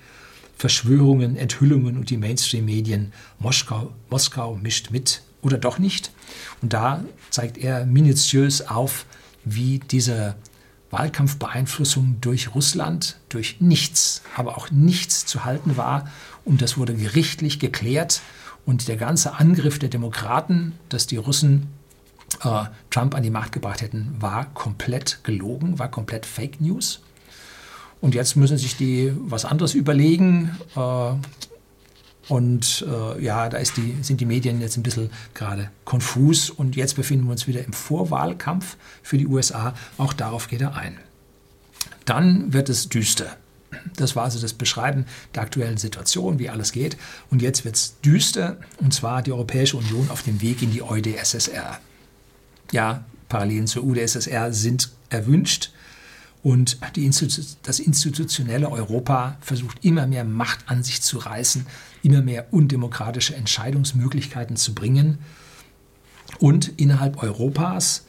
[0.58, 3.14] Verschwörungen, Enthüllungen und die Mainstream-Medien.
[3.40, 6.12] Moskau, Moskau mischt mit oder doch nicht.
[6.62, 9.06] Und da zeigt er minutiös auf,
[9.46, 10.36] wie diese
[10.90, 16.10] Wahlkampfbeeinflussung durch Russland, durch nichts, aber auch nichts zu halten war.
[16.46, 18.22] Und das wurde gerichtlich geklärt.
[18.66, 21.68] Und der ganze Angriff der Demokraten, dass die Russen
[22.44, 27.02] äh, Trump an die Macht gebracht hätten, war komplett gelogen, war komplett Fake News.
[28.02, 30.58] Und jetzt müssen sich die was anderes überlegen.
[30.76, 31.14] Äh,
[32.30, 36.50] und äh, ja, da die, sind die Medien jetzt ein bisschen gerade konfus.
[36.50, 39.74] Und jetzt befinden wir uns wieder im Vorwahlkampf für die USA.
[39.98, 40.98] Auch darauf geht er ein.
[42.06, 43.38] Dann wird es düster.
[43.96, 45.06] Das war also das Beschreiben
[45.36, 46.98] der aktuellen Situation, wie alles geht.
[47.30, 50.82] Und jetzt wird es düster, und zwar die Europäische Union auf dem Weg in die
[50.82, 51.80] EUDSSR.
[52.72, 55.72] Ja, Parallelen zur UdSSR sind erwünscht.
[56.44, 61.66] Und Institu das institutionelle Europa versucht immer mehr Macht an sich zu reißen,
[62.04, 65.20] immer mehr undemokratische Entscheidungsmöglichkeiten zu bringen.
[66.40, 68.06] Und innerhalb Europas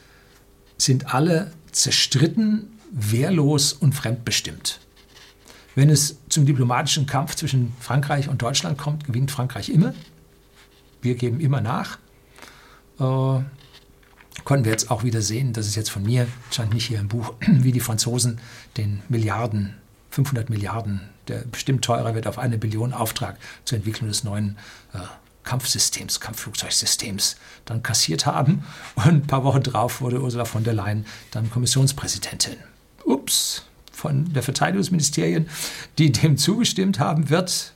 [0.77, 4.79] sind alle zerstritten, wehrlos und fremdbestimmt.
[5.75, 9.93] Wenn es zum diplomatischen Kampf zwischen Frankreich und Deutschland kommt, gewinnt Frankreich immer.
[11.01, 11.99] Wir geben immer nach.
[12.99, 13.43] Äh,
[14.43, 17.09] konnten wir jetzt auch wieder sehen, das ist jetzt von mir, stand nicht hier im
[17.09, 18.39] Buch, wie die Franzosen
[18.77, 19.75] den Milliarden,
[20.11, 24.57] 500 Milliarden, der bestimmt teurer wird auf eine Billion Auftrag zur Entwicklung des neuen
[24.93, 24.99] äh,
[25.43, 27.35] Kampfsystems, Kampfflugzeugsystems
[27.65, 28.63] dann kassiert haben.
[28.95, 32.57] Und ein paar Wochen drauf wurde Ursula von der Leyen dann Kommissionspräsidentin.
[33.03, 33.63] Ups,
[33.95, 35.47] von der Verteidigungsministerien,
[35.97, 37.73] die dem zugestimmt haben, wird,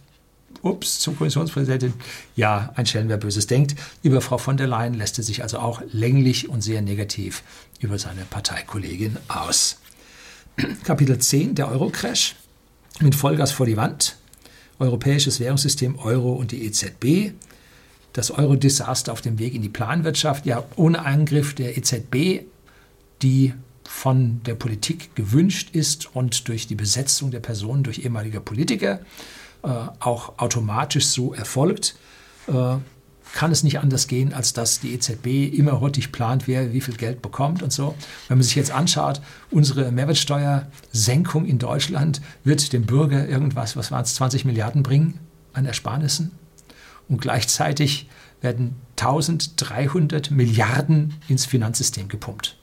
[0.62, 1.94] ups, zum Kommissionspräsidentin,
[2.36, 3.76] ja, ein Stellen, wer Böses denkt.
[4.04, 7.44] Über Frau von der Leyen lässt er sich also auch länglich und sehr negativ
[7.80, 9.80] über seine Parteikollegin aus.
[10.84, 12.36] Kapitel 10, der Euro-Crash
[13.00, 14.18] mit Vollgas vor die Wand.
[14.80, 17.34] Europäisches Währungssystem Euro und die EZB.
[18.14, 20.46] Das Euro-Desaster auf dem Weg in die Planwirtschaft.
[20.46, 22.44] Ja, ohne Angriff der EZB,
[23.22, 23.54] die
[23.90, 29.00] von der Politik gewünscht ist und durch die Besetzung der Personen durch ehemalige Politiker
[29.64, 29.68] äh,
[30.00, 31.96] auch automatisch so erfolgt,
[32.48, 32.78] äh,
[33.34, 36.96] kann es nicht anders gehen, als dass die EZB immer hottig plant, wer wie viel
[36.96, 37.96] Geld bekommt und so.
[38.28, 44.04] Wenn man sich jetzt anschaut, unsere Mehrwertsteuersenkung in Deutschland wird dem Bürger irgendwas, was waren
[44.04, 45.20] es, 20 Milliarden bringen
[45.52, 46.32] an Ersparnissen.
[47.08, 48.08] Und gleichzeitig
[48.40, 52.59] werden 1300 Milliarden ins Finanzsystem gepumpt.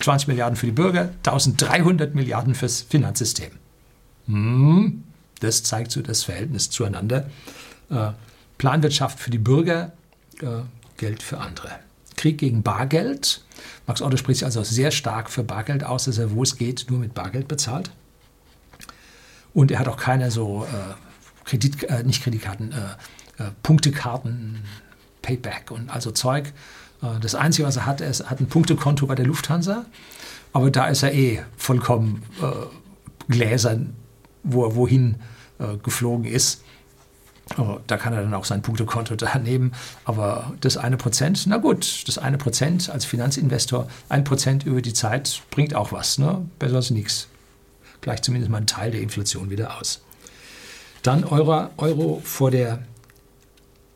[0.00, 3.50] 20 Milliarden für die Bürger, 1300 Milliarden fürs Finanzsystem.
[4.26, 5.04] Hm,
[5.40, 7.28] das zeigt so das Verhältnis zueinander.
[7.90, 8.10] Äh,
[8.58, 9.92] Planwirtschaft für die Bürger,
[10.40, 10.62] äh,
[10.96, 11.70] Geld für andere.
[12.16, 13.44] Krieg gegen Bargeld.
[13.86, 16.86] Max Otto spricht sich also sehr stark für Bargeld aus, dass er, wo es geht,
[16.90, 17.90] nur mit Bargeld bezahlt.
[19.54, 20.94] Und er hat auch keine so äh,
[21.44, 24.62] Kredit, äh, nicht Kreditkarten, äh, äh, Punktekarten,
[25.22, 26.52] Payback und also Zeug,
[27.20, 29.86] das Einzige, was er hat, ist, hat ein Punktekonto bei der Lufthansa,
[30.52, 33.94] aber da ist er eh vollkommen äh, gläsern,
[34.42, 35.16] wo er wohin
[35.58, 36.62] äh, geflogen ist.
[37.56, 39.72] Oh, da kann er dann auch sein Punktekonto da nehmen.
[40.04, 44.92] Aber das eine Prozent, na gut, das eine Prozent als Finanzinvestor, ein Prozent über die
[44.92, 46.18] Zeit bringt auch was.
[46.18, 46.46] Ne?
[46.58, 47.28] Besser als nichts.
[48.00, 50.02] Gleicht zumindest mal einen Teil der Inflation wieder aus.
[51.02, 52.80] Dann Euro, Euro vor der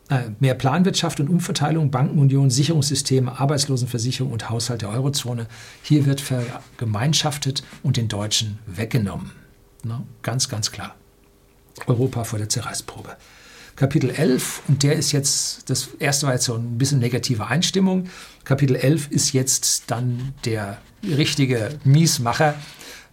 [0.09, 5.47] äh, mehr Planwirtschaft und Umverteilung, Bankenunion, Sicherungssysteme, Arbeitslosenversicherung und Haushalt der Eurozone.
[5.81, 9.31] Hier wird vergemeinschaftet und den Deutschen weggenommen.
[9.83, 10.95] Na, ganz, ganz klar.
[11.87, 13.15] Europa vor der Zerreißprobe.
[13.75, 18.07] Kapitel 11, und der ist jetzt, das erste war jetzt so ein bisschen negative Einstimmung.
[18.43, 22.53] Kapitel 11 ist jetzt dann der richtige Miesmacher.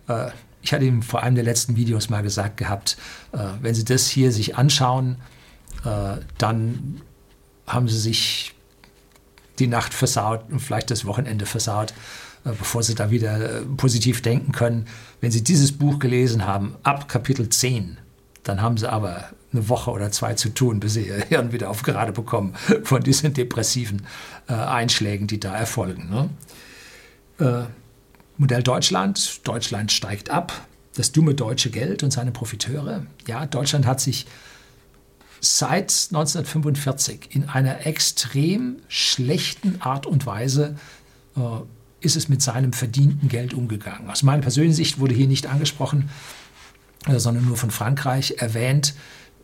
[0.06, 0.30] Äh,
[0.60, 2.98] ich hatte ihm vor einem der letzten Videos mal gesagt gehabt,
[3.32, 5.16] äh, wenn Sie das hier sich anschauen,
[5.82, 7.00] dann
[7.66, 8.54] haben sie sich
[9.60, 11.92] die Nacht versaut und vielleicht das Wochenende versaut,
[12.44, 14.86] äh, bevor sie da wieder äh, positiv denken können.
[15.20, 17.98] Wenn sie dieses Buch gelesen haben, ab Kapitel 10,
[18.42, 21.70] dann haben sie aber eine Woche oder zwei zu tun, bis sie ihr Hirn wieder
[21.70, 24.06] auf gerade bekommen von diesen depressiven
[24.48, 26.08] äh, Einschlägen, die da erfolgen.
[26.08, 26.30] Ne?
[27.46, 27.66] Äh,
[28.38, 29.46] Modell Deutschland.
[29.46, 30.66] Deutschland steigt ab.
[30.96, 33.06] Das dumme deutsche Geld und seine Profiteure.
[33.26, 34.26] Ja, Deutschland hat sich
[35.40, 40.76] seit 1945 in einer extrem schlechten Art und Weise
[41.36, 41.40] äh,
[42.00, 44.10] ist es mit seinem verdienten Geld umgegangen.
[44.10, 46.10] Aus meiner persönlichen Sicht wurde hier nicht angesprochen,
[47.06, 48.94] äh, sondern nur von Frankreich erwähnt.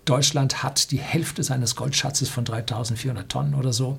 [0.05, 3.99] Deutschland hat die Hälfte seines Goldschatzes von 3400 Tonnen oder so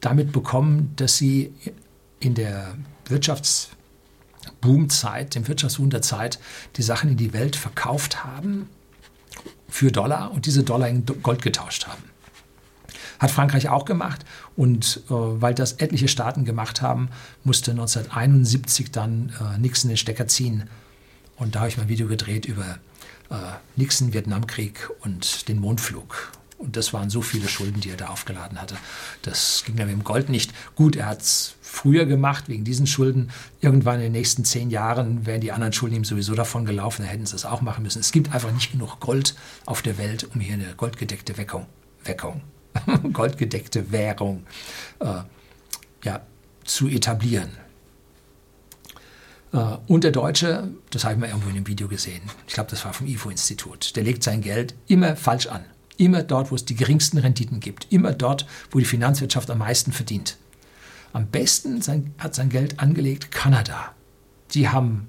[0.00, 1.54] damit bekommen, dass sie
[2.20, 2.74] in der
[3.06, 6.38] Wirtschaftsboomzeit, dem Wirtschaftswunderzeit,
[6.76, 8.68] die Sachen in die Welt verkauft haben
[9.70, 12.02] für Dollar und diese Dollar in Gold getauscht haben.
[13.18, 14.24] Hat Frankreich auch gemacht
[14.56, 17.10] und äh, weil das etliche Staaten gemacht haben,
[17.44, 20.68] musste 1971 dann äh, Nixon den Stecker ziehen.
[21.36, 22.78] Und da habe ich mal ein Video gedreht über
[23.30, 23.34] äh,
[23.76, 26.32] Nixon, Vietnamkrieg und den Mondflug.
[26.60, 28.76] Und das waren so viele Schulden, die er da aufgeladen hatte.
[29.22, 30.52] Das ging dann mit dem Gold nicht.
[30.74, 33.30] Gut, er hat es früher gemacht, wegen diesen Schulden.
[33.62, 37.10] Irgendwann in den nächsten zehn Jahren wären die anderen Schulden ihm sowieso davon gelaufen, dann
[37.10, 38.00] hätten sie es auch machen müssen.
[38.00, 41.64] Es gibt einfach nicht genug Gold auf der Welt, um hier eine goldgedeckte Weckung,
[42.04, 42.42] Weckung
[43.14, 44.44] goldgedeckte Währung
[44.98, 45.22] äh,
[46.04, 46.20] ja,
[46.64, 47.50] zu etablieren.
[49.52, 52.70] Äh, und der Deutsche, das habe ich mal irgendwo in einem Video gesehen, ich glaube,
[52.70, 55.64] das war vom IFO-Institut, der legt sein Geld immer falsch an.
[56.00, 57.86] Immer dort, wo es die geringsten Renditen gibt.
[57.90, 60.38] Immer dort, wo die Finanzwirtschaft am meisten verdient.
[61.12, 63.94] Am besten sein, hat sein Geld angelegt Kanada.
[64.54, 65.08] Die haben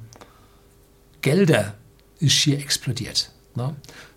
[1.21, 1.75] Gelder,
[2.19, 3.31] ist schier explodiert.
[3.55, 3.73] Ne?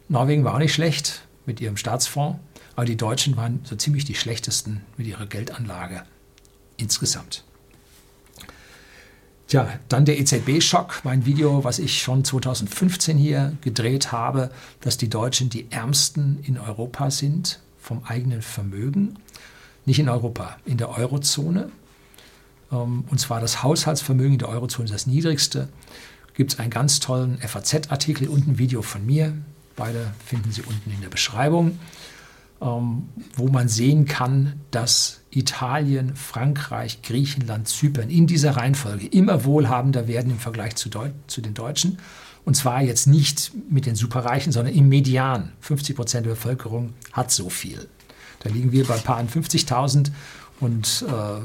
[0.08, 2.40] Norwegen war auch nicht schlecht mit ihrem Staatsfonds.
[2.74, 6.02] Aber die Deutschen waren so ziemlich die schlechtesten mit ihrer Geldanlage
[6.76, 7.44] insgesamt.
[9.46, 15.10] Tja, dann der EZB-Schock, mein Video, was ich schon 2015 hier gedreht habe, dass die
[15.10, 19.16] Deutschen die ärmsten in Europa sind vom eigenen Vermögen.
[19.84, 21.70] Nicht in Europa, in der Eurozone.
[22.72, 25.68] Ähm, und zwar das Haushaltsvermögen in der Eurozone ist das niedrigste.
[26.32, 29.34] Gibt es einen ganz tollen FAZ-Artikel und ein Video von mir.
[29.76, 31.78] Beide finden Sie unten in der Beschreibung.
[32.62, 40.08] Ähm, wo man sehen kann, dass Italien, Frankreich, Griechenland, Zypern in dieser Reihenfolge immer wohlhabender
[40.08, 41.98] werden im Vergleich zu, Deu zu den Deutschen.
[42.44, 45.52] Und zwar jetzt nicht mit den Superreichen, sondern im Median.
[45.60, 47.88] 50 Prozent der Bevölkerung hat so viel.
[48.40, 50.10] Da liegen wir bei ein paar 50.000
[50.60, 51.40] und äh,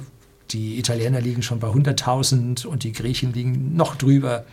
[0.51, 4.45] die Italiener liegen schon bei 100.000 und die Griechen liegen noch drüber.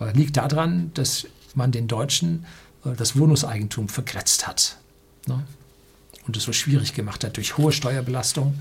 [0.00, 2.44] Äh, liegt daran, dass man den Deutschen
[2.84, 4.78] äh, das Wohnungseigentum verkretzt hat.
[5.26, 5.44] Ne?
[6.26, 8.58] Und es so schwierig gemacht hat durch hohe Steuerbelastung,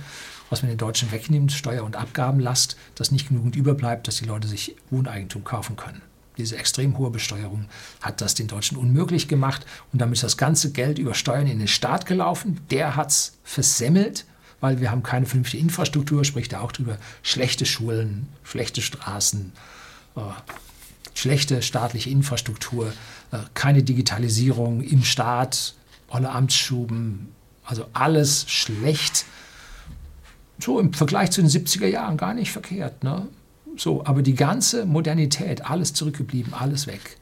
[0.50, 4.48] was man den Deutschen wegnimmt, Steuer- und Abgabenlast, dass nicht genügend überbleibt, dass die Leute
[4.48, 6.02] sich Wohneigentum kaufen können.
[6.38, 7.66] Diese extrem hohe Besteuerung
[8.02, 11.60] hat das den Deutschen unmöglich gemacht und damit ist das ganze Geld über Steuern in
[11.60, 12.60] den Staat gelaufen.
[12.72, 14.26] Der hat es versemmelt,
[14.60, 19.52] weil wir haben keine vernünftige Infrastruktur, spricht er auch drüber, schlechte Schulen, schlechte Straßen,
[20.16, 20.22] äh,
[21.14, 22.94] schlechte staatliche Infrastruktur,
[23.32, 25.76] äh, keine Digitalisierung im Staat,
[26.10, 27.30] alle Amtsschuben,
[27.66, 29.26] also alles schlecht.
[30.60, 33.04] So im Vergleich zu den 70er Jahren gar nicht verkehrt.
[33.04, 33.28] Ne?
[33.76, 37.18] So, aber die ganze Modernität, alles zurückgeblieben, alles weg.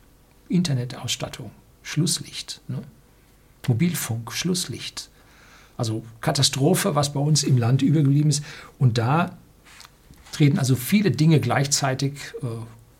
[0.50, 2.62] Internetausstattung, Schlusslicht.
[2.68, 2.84] Ne?
[3.68, 5.10] Mobilfunk, Schlusslicht.
[5.78, 8.44] Also Katastrophe, was bei uns im Land übergeblieben ist.
[8.78, 9.38] Und da
[10.32, 12.48] treten also viele Dinge gleichzeitig äh,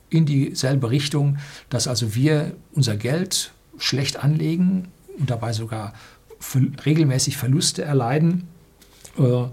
[0.10, 1.38] in dieselbe Richtung,
[1.70, 5.94] dass also wir unser Geld schlecht anlegen und dabei sogar
[6.86, 8.48] regelmäßig Verluste erleiden
[9.18, 9.44] äh,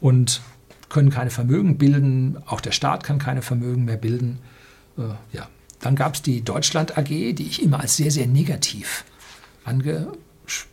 [0.00, 0.42] und
[0.88, 2.38] können keine Vermögen bilden.
[2.46, 4.38] Auch der Staat kann keine Vermögen mehr bilden.
[4.98, 5.48] Äh, ja.
[5.80, 9.04] Dann gab es die Deutschland AG, die ich immer als sehr, sehr negativ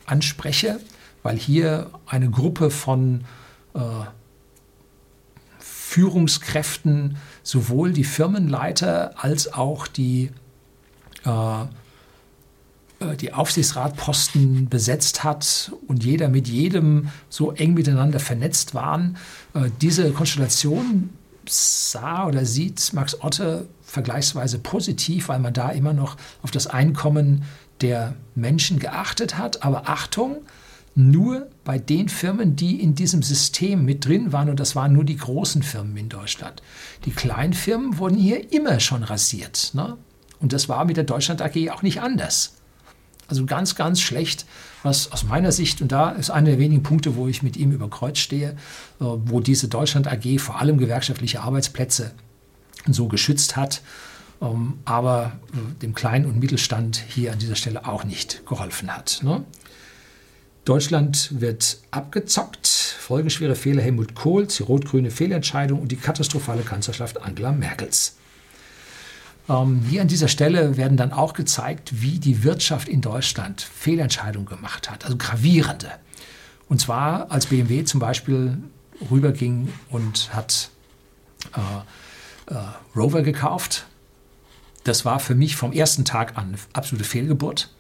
[0.06, 0.80] anspreche,
[1.22, 3.26] weil hier eine Gruppe von
[3.74, 3.80] äh,
[5.60, 10.32] Führungskräften sowohl die Firmenleiter als auch die
[11.26, 11.66] äh,
[13.20, 19.18] die Aufsichtsratposten besetzt hat und jeder mit jedem so eng miteinander vernetzt waren.
[19.54, 21.10] Äh, diese Konstellation
[21.48, 27.44] sah oder sieht Max Otte vergleichsweise positiv, weil man da immer noch auf das Einkommen
[27.82, 29.64] der Menschen geachtet hat.
[29.64, 30.38] Aber Achtung,
[30.94, 35.04] nur bei den Firmen, die in diesem System mit drin waren, und das waren nur
[35.04, 36.62] die großen Firmen in Deutschland.
[37.06, 39.72] Die kleinen Firmen wurden hier immer schon rasiert.
[39.74, 39.98] Ne?
[40.40, 42.61] Und das war mit der Deutschland AG auch nicht anders.
[43.32, 44.46] Also ganz, ganz schlecht,
[44.84, 47.72] was aus meiner Sicht, und da ist einer der wenigen Punkte, wo ich mit ihm
[47.72, 48.56] über Kreuz stehe, äh,
[49.00, 52.12] wo diese Deutschland AG vor allem gewerkschaftliche Arbeitsplätze
[52.88, 53.84] so geschützt hat,
[54.42, 59.22] ähm, aber äh, dem Kleinen und Mittelstand hier an dieser Stelle auch nicht geholfen hat.
[59.24, 59.46] Ne?
[60.66, 62.68] Deutschland wird abgezockt.
[62.68, 68.18] Folgenschwere Fehler Helmut Kohls, die rot-grüne Fehlentscheidung und die katastrophale Kanzlerschaft Angela Merkels.
[69.52, 74.48] Ähm, hier an dieser Stelle werden dann auch gezeigt, wie die Wirtschaft in Deutschland Fehlentscheidungen
[74.48, 75.92] gemacht hat, also gravierende.
[76.70, 78.58] Und zwar als BMW zum Beispiel
[79.10, 80.70] rüberging und hat
[81.54, 82.58] äh, äh,
[82.96, 83.88] Rover gekauft.
[84.86, 87.74] Das war für mich vom ersten Tag an eine absolute Fehlgeburt,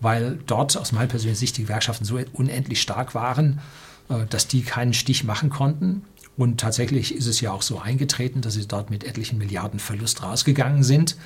[0.00, 3.60] weil dort aus meiner persönlichen Sicht die Gewerkschaften so unendlich stark waren,
[4.08, 6.02] äh, dass die keinen Stich machen konnten.
[6.36, 10.22] Und tatsächlich ist es ja auch so eingetreten, dass sie dort mit etlichen Milliarden Verlust
[10.22, 11.16] rausgegangen sind.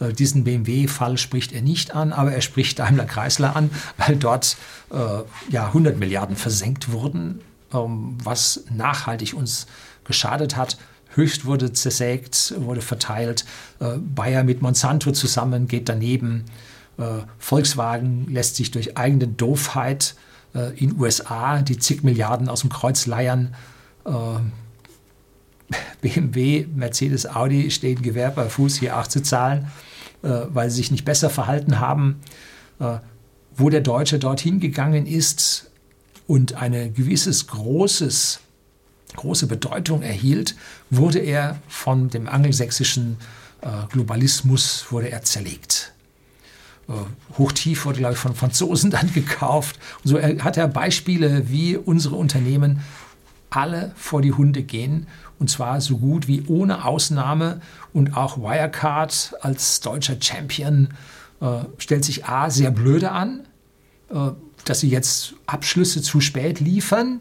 [0.00, 4.56] Äh, diesen BMW-Fall spricht er nicht an, aber er spricht Daimler Chrysler an, weil dort
[4.90, 7.40] äh, ja 100 Milliarden versenkt wurden,
[7.72, 9.66] ähm, was nachhaltig uns
[10.04, 10.78] geschadet hat.
[11.14, 13.44] Höchst wurde zersägt, wurde verteilt.
[13.78, 16.44] Äh, Bayer mit Monsanto zusammen geht daneben.
[16.98, 20.16] Äh, Volkswagen lässt sich durch eigene Doofheit
[20.54, 23.54] äh, in USA die zig Milliarden aus dem Kreuz leiern
[26.00, 29.70] BMW, Mercedes, Audi stehen Gewehr bei Fuß, hier auch zu zahlen,
[30.22, 32.20] äh, weil sie sich nicht besser verhalten haben.
[32.78, 32.98] Äh,
[33.58, 35.70] wo der Deutsche dorthin gegangen ist
[36.26, 38.40] und eine gewisses großes,
[39.16, 40.56] große Bedeutung erhielt,
[40.90, 43.16] wurde er von dem angelsächsischen
[43.90, 45.94] Globalismus wurde er zerlegt.
[47.38, 49.78] Hochtief wurde, glaube ich, von Franzosen dann gekauft.
[50.04, 52.82] Und so hat er Beispiele, wie unsere Unternehmen
[53.50, 55.06] alle vor die Hunde gehen
[55.38, 57.60] und zwar so gut wie ohne Ausnahme
[57.92, 60.88] und auch Wirecard als deutscher Champion
[61.40, 63.46] äh, stellt sich A sehr blöde an,
[64.10, 64.30] äh,
[64.64, 67.20] dass sie jetzt Abschlüsse zu spät liefern.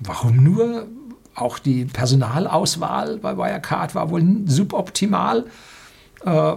[0.00, 0.88] Warum nur?
[1.36, 5.46] Auch die Personalauswahl bei Wirecard war wohl suboptimal.
[6.24, 6.54] Äh,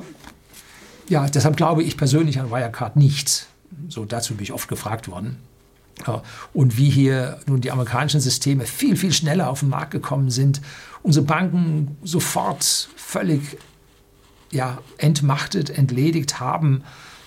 [1.09, 3.47] ja, deshalb glaube ich persönlich an Wirecard nicht.
[3.89, 5.37] So dazu bin ich oft gefragt worden.
[6.53, 10.61] Und wie hier nun die amerikanischen Systeme viel, viel schneller auf den Markt gekommen sind,
[11.03, 13.57] unsere Banken sofort völlig
[14.51, 16.83] ja, entmachtet, entledigt haben.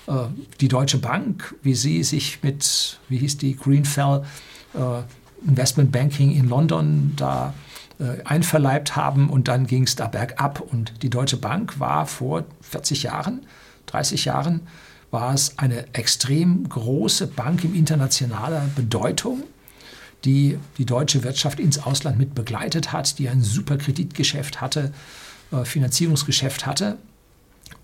[0.06, 0.12] Äh,
[0.60, 4.24] die Deutsche Bank, wie sie sich mit, wie hieß die, Greenfell
[4.74, 5.02] äh,
[5.46, 7.54] Investment Banking in London da
[7.98, 10.60] äh, einverleibt haben und dann ging es da bergab.
[10.60, 13.46] Und die Deutsche Bank war vor 40 Jahren,
[13.86, 14.60] 30 Jahren
[15.10, 19.42] war es eine extrem große Bank in internationaler Bedeutung,
[20.24, 24.92] die die deutsche Wirtschaft ins Ausland mit begleitet hat, die ein super Kreditgeschäft hatte,
[25.52, 26.98] äh, Finanzierungsgeschäft hatte.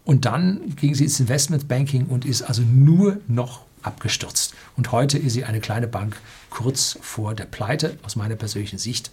[0.05, 4.55] Und dann ging sie ins Investmentbanking und ist also nur noch abgestürzt.
[4.77, 6.17] Und heute ist sie eine kleine Bank
[6.51, 9.11] kurz vor der Pleite, aus meiner persönlichen Sicht.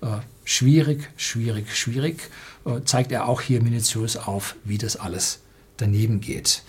[0.00, 2.30] Äh, schwierig, schwierig, schwierig.
[2.64, 5.40] Äh, zeigt er auch hier minutiös auf, wie das alles
[5.76, 6.62] daneben geht.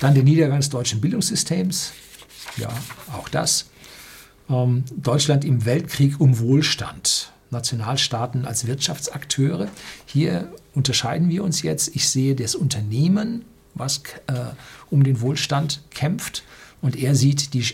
[0.00, 1.92] Dann der Niedergang des deutschen Bildungssystems.
[2.56, 2.68] Ja,
[3.12, 3.66] auch das.
[4.48, 7.32] Ähm, Deutschland im Weltkrieg um Wohlstand.
[7.50, 9.68] Nationalstaaten als Wirtschaftsakteure.
[10.06, 11.94] Hier unterscheiden wir uns jetzt.
[11.94, 14.32] Ich sehe das Unternehmen, was äh,
[14.90, 16.44] um den Wohlstand kämpft.
[16.80, 17.64] Und er sieht die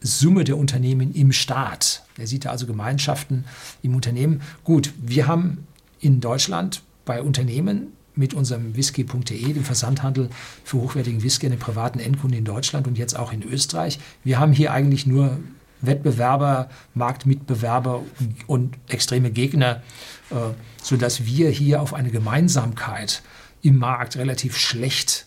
[0.00, 2.04] Summe der Unternehmen im Staat.
[2.16, 3.44] Er sieht also Gemeinschaften
[3.82, 4.42] im Unternehmen.
[4.64, 5.66] Gut, wir haben
[6.00, 10.30] in Deutschland bei Unternehmen mit unserem whisky.de, dem Versandhandel
[10.64, 13.98] für hochwertigen Whisky an den privaten Endkunden in Deutschland und jetzt auch in Österreich.
[14.24, 15.38] Wir haben hier eigentlich nur
[15.82, 18.02] Wettbewerber, Marktmitbewerber
[18.46, 19.82] und extreme Gegner,
[20.30, 20.34] äh,
[20.82, 23.22] sodass wir hier auf eine Gemeinsamkeit
[23.62, 25.26] im Markt relativ schlecht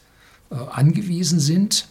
[0.49, 1.87] äh, angewiesen sind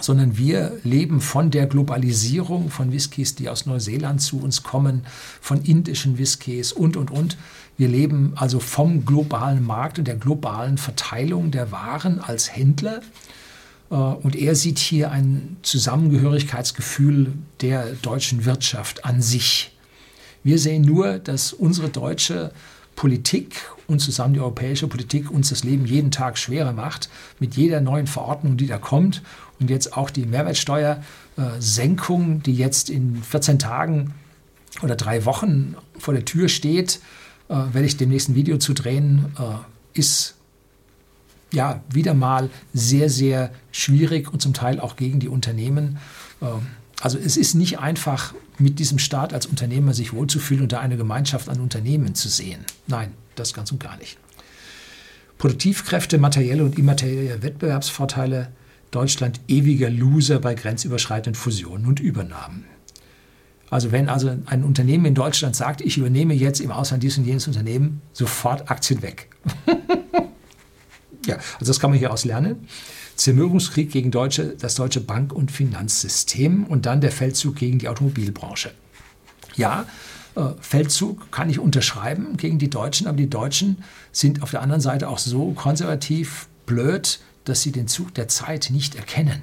[0.00, 5.06] sondern wir leben von der Globalisierung von Whiskys, die aus Neuseeland zu uns kommen,
[5.40, 7.36] von indischen Whiskys und, und, und.
[7.76, 13.02] Wir leben also vom globalen Markt und der globalen Verteilung der Waren als Händler.
[13.90, 19.76] Äh, und er sieht hier ein Zusammengehörigkeitsgefühl der deutschen Wirtschaft an sich.
[20.42, 22.52] Wir sehen nur, dass unsere deutsche
[22.96, 27.08] Politik und zusammen die europäische Politik uns das Leben jeden Tag schwerer macht,
[27.38, 29.22] mit jeder neuen Verordnung, die da kommt
[29.60, 34.14] und jetzt auch die Mehrwertsteuersenkung, die jetzt in 14 Tagen
[34.82, 37.00] oder drei Wochen vor der Tür steht,
[37.48, 40.34] äh, werde ich dem nächsten Video zu drehen, äh, ist
[41.52, 45.98] ja wieder mal sehr, sehr schwierig und zum Teil auch gegen die Unternehmen.
[47.04, 50.96] Also es ist nicht einfach, mit diesem Staat als Unternehmer sich wohlzufühlen und da eine
[50.96, 52.64] Gemeinschaft an Unternehmen zu sehen.
[52.86, 54.16] Nein, das ganz und gar nicht.
[55.36, 58.48] Produktivkräfte, materielle und immaterielle Wettbewerbsvorteile,
[58.90, 62.64] Deutschland ewiger Loser bei grenzüberschreitenden Fusionen und Übernahmen.
[63.68, 67.26] Also wenn also ein Unternehmen in Deutschland sagt, ich übernehme jetzt im Ausland dies und
[67.26, 69.28] jenes Unternehmen, sofort Aktien weg.
[71.26, 72.66] ja, also das kann man hier aus lernen.
[73.16, 78.72] Zermürbungskrieg gegen deutsche, das deutsche Bank- und Finanzsystem und dann der Feldzug gegen die Automobilbranche.
[79.56, 79.86] Ja,
[80.34, 84.80] äh, Feldzug kann ich unterschreiben gegen die Deutschen, aber die Deutschen sind auf der anderen
[84.80, 89.42] Seite auch so konservativ blöd, dass sie den Zug der Zeit nicht erkennen,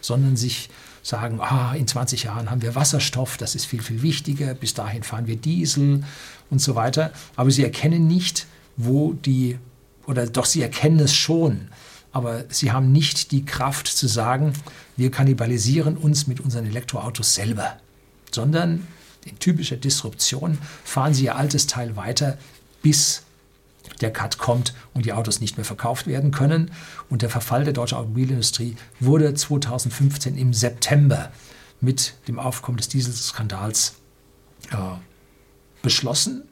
[0.00, 0.68] sondern sich
[1.02, 5.02] sagen, ah, in 20 Jahren haben wir Wasserstoff, das ist viel, viel wichtiger, bis dahin
[5.02, 6.04] fahren wir Diesel
[6.50, 7.12] und so weiter.
[7.36, 8.46] Aber sie erkennen nicht,
[8.76, 9.58] wo die,
[10.06, 11.68] oder doch sie erkennen es schon,
[12.12, 14.52] aber sie haben nicht die Kraft zu sagen,
[14.96, 17.76] wir kannibalisieren uns mit unseren Elektroautos selber,
[18.30, 18.86] sondern
[19.24, 22.38] in typischer Disruption fahren sie ihr altes Teil weiter,
[22.82, 23.22] bis
[24.00, 26.70] der Cut kommt und die Autos nicht mehr verkauft werden können.
[27.08, 31.30] Und der Verfall der deutschen Automobilindustrie wurde 2015 im September
[31.80, 33.94] mit dem Aufkommen des Dieselskandals
[34.70, 34.76] äh,
[35.82, 36.42] beschlossen.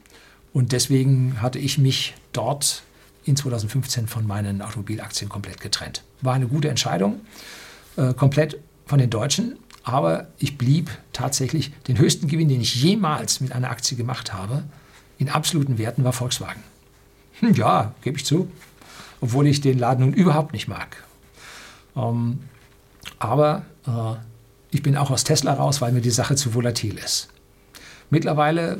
[0.53, 2.83] Und deswegen hatte ich mich dort
[3.25, 6.03] in 2015 von meinen Automobilaktien komplett getrennt.
[6.21, 7.21] War eine gute Entscheidung,
[7.97, 13.41] äh, komplett von den Deutschen, aber ich blieb tatsächlich den höchsten Gewinn, den ich jemals
[13.41, 14.63] mit einer Aktie gemacht habe,
[15.17, 16.63] in absoluten Werten war Volkswagen.
[17.39, 18.49] Hm, ja, gebe ich zu,
[19.21, 21.03] obwohl ich den Laden nun überhaupt nicht mag.
[21.95, 22.39] Ähm,
[23.17, 24.15] aber äh,
[24.71, 27.29] ich bin auch aus Tesla raus, weil mir die Sache zu volatil ist.
[28.09, 28.79] Mittlerweile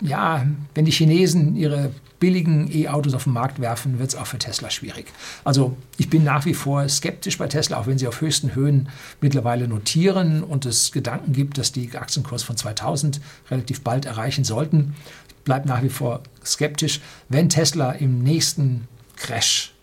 [0.00, 4.38] ja, wenn die Chinesen ihre billigen E-Autos auf den Markt werfen, wird es auch für
[4.38, 5.06] Tesla schwierig.
[5.44, 8.88] Also ich bin nach wie vor skeptisch bei Tesla, auch wenn sie auf höchsten Höhen
[9.20, 13.20] mittlerweile notieren und es Gedanken gibt, dass die Aktienkurs von 2000
[13.50, 14.94] relativ bald erreichen sollten.
[15.28, 17.00] Ich bleibe nach wie vor skeptisch.
[17.28, 19.74] Wenn Tesla im nächsten Crash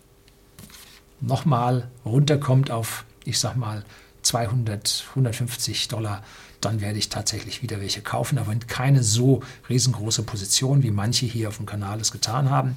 [1.22, 3.86] nochmal runterkommt auf, ich sag mal,
[4.24, 6.24] 200, 150 Dollar,
[6.66, 11.49] dann werde ich tatsächlich wieder welche kaufen, aber keine so riesengroße Position, wie manche hier
[11.49, 12.76] auf dem Kanal es getan haben,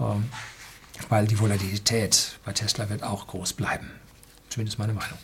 [0.00, 0.24] ähm,
[1.08, 3.90] weil die Volatilität bei Tesla wird auch groß bleiben.
[4.48, 5.18] Zumindest meine Meinung.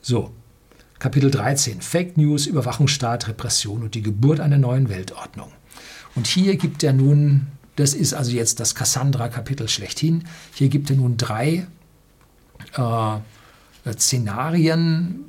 [0.00, 0.32] So,
[0.98, 1.80] Kapitel 13.
[1.80, 5.52] Fake News, Überwachungsstaat, Repression und die Geburt einer neuen Weltordnung.
[6.14, 10.96] Und hier gibt er nun, das ist also jetzt das Cassandra-Kapitel schlechthin, hier gibt er
[10.96, 11.66] nun drei
[12.76, 15.24] äh, Szenarien,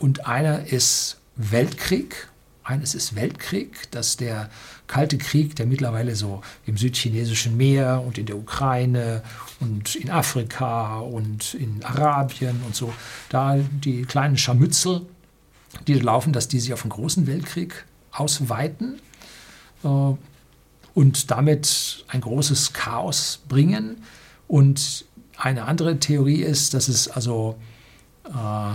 [0.00, 2.28] und einer ist Weltkrieg.
[2.64, 4.50] Eines ist Weltkrieg, dass der
[4.86, 9.22] Kalte Krieg, der mittlerweile so im südchinesischen Meer und in der Ukraine
[9.60, 12.92] und in Afrika und in Arabien und so,
[13.28, 15.02] da die kleinen Scharmützel,
[15.86, 19.00] die laufen, dass die sich auf einen großen Weltkrieg ausweiten
[19.84, 19.88] äh,
[20.94, 24.02] und damit ein großes Chaos bringen.
[24.48, 25.04] Und
[25.36, 27.56] eine andere Theorie ist, dass es also
[28.24, 28.74] äh,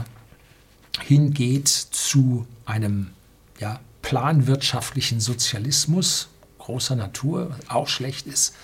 [1.01, 3.11] hingeht zu einem
[3.59, 6.29] ja, planwirtschaftlichen Sozialismus
[6.59, 8.55] großer Natur, was auch schlecht ist.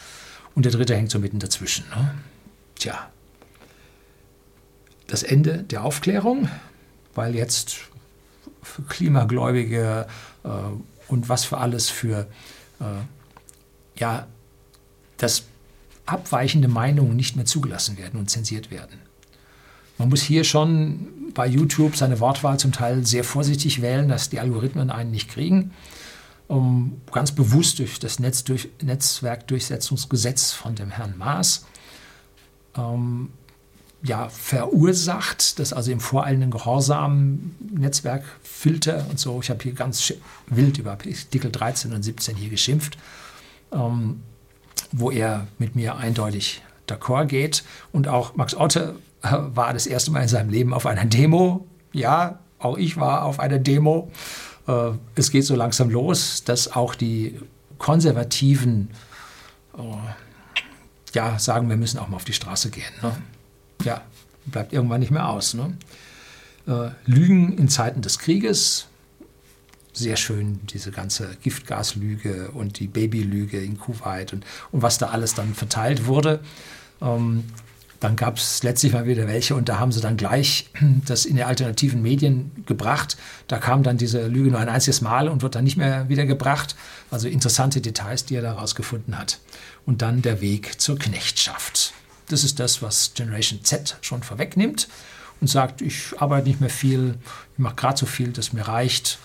[0.55, 1.86] Und der dritte hängt so mitten dazwischen.
[1.89, 2.15] Ne?
[2.75, 3.09] Tja,
[5.07, 6.49] das Ende der Aufklärung,
[7.13, 7.77] weil jetzt
[8.63, 10.07] für Klimagläubige
[10.43, 10.49] äh,
[11.07, 12.27] und was für alles für
[12.79, 12.86] äh,
[13.99, 14.27] ja,
[15.17, 15.43] dass
[16.05, 18.99] abweichende Meinungen nicht mehr zugelassen werden und zensiert werden.
[20.02, 24.39] Man muss hier schon bei YouTube seine Wortwahl zum Teil sehr vorsichtig wählen, dass die
[24.39, 25.74] Algorithmen einen nicht kriegen.
[26.47, 31.68] Um, ganz bewusst durch das Netz durch, Netzwerkdurchsetzungsgesetz von dem Herrn Maas
[32.76, 33.30] ähm,
[34.02, 40.12] ja, verursacht, dass also im voreilenden Gehorsam Netzwerkfilter und so, ich habe hier ganz
[40.47, 42.97] wild über Artikel 13 und 17 hier geschimpft,
[43.72, 44.24] ähm,
[44.91, 47.64] wo er mit mir eindeutig d'accord geht.
[47.91, 48.95] Und auch Max Otte
[49.53, 51.67] war das erste Mal in seinem Leben auf einer Demo.
[51.93, 54.11] Ja, auch ich war auf einer Demo.
[54.67, 57.39] Äh, es geht so langsam los, dass auch die
[57.78, 58.89] Konservativen
[59.78, 59.82] äh,
[61.13, 62.93] ja, sagen, wir müssen auch mal auf die Straße gehen.
[63.01, 63.15] Ne?
[63.84, 64.01] Ja,
[64.45, 65.53] bleibt irgendwann nicht mehr aus.
[65.53, 65.78] Ne?
[66.67, 68.88] Äh, Lügen in Zeiten des Krieges,
[69.93, 75.34] sehr schön, diese ganze Giftgaslüge und die Babylüge in Kuwait und, und was da alles
[75.34, 76.39] dann verteilt wurde.
[77.01, 77.43] Ähm,
[78.02, 80.70] dann gab es letztlich mal wieder welche und da haben sie dann gleich
[81.06, 83.16] das in die alternativen Medien gebracht.
[83.47, 86.26] Da kam dann diese Lüge nur ein einziges Mal und wird dann nicht mehr wieder
[86.26, 86.76] gebracht.
[87.12, 89.39] Also interessante Details, die er da rausgefunden hat.
[89.86, 91.93] Und dann der Weg zur Knechtschaft.
[92.28, 94.88] Das ist das, was Generation Z schon vorwegnimmt
[95.39, 97.16] und sagt, ich arbeite nicht mehr viel,
[97.54, 99.20] ich mache gerade so viel, das mir reicht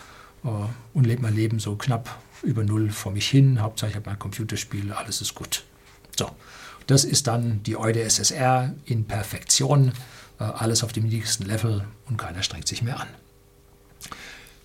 [0.45, 0.49] äh,
[0.93, 3.63] und lebe mein Leben so knapp über Null vor mich hin.
[3.63, 5.65] Hauptsache ich habe mein Computerspiel, alles ist gut.
[6.19, 6.31] So,
[6.87, 9.93] das ist dann die Eude SSR in Perfektion,
[10.39, 13.09] äh, alles auf dem niedrigsten Level und keiner strengt sich mehr an.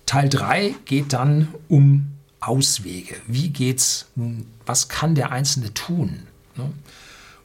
[0.06, 3.16] Teil 3 geht dann um Auswege.
[3.26, 6.24] Wie geht's nun, was kann der Einzelne tun?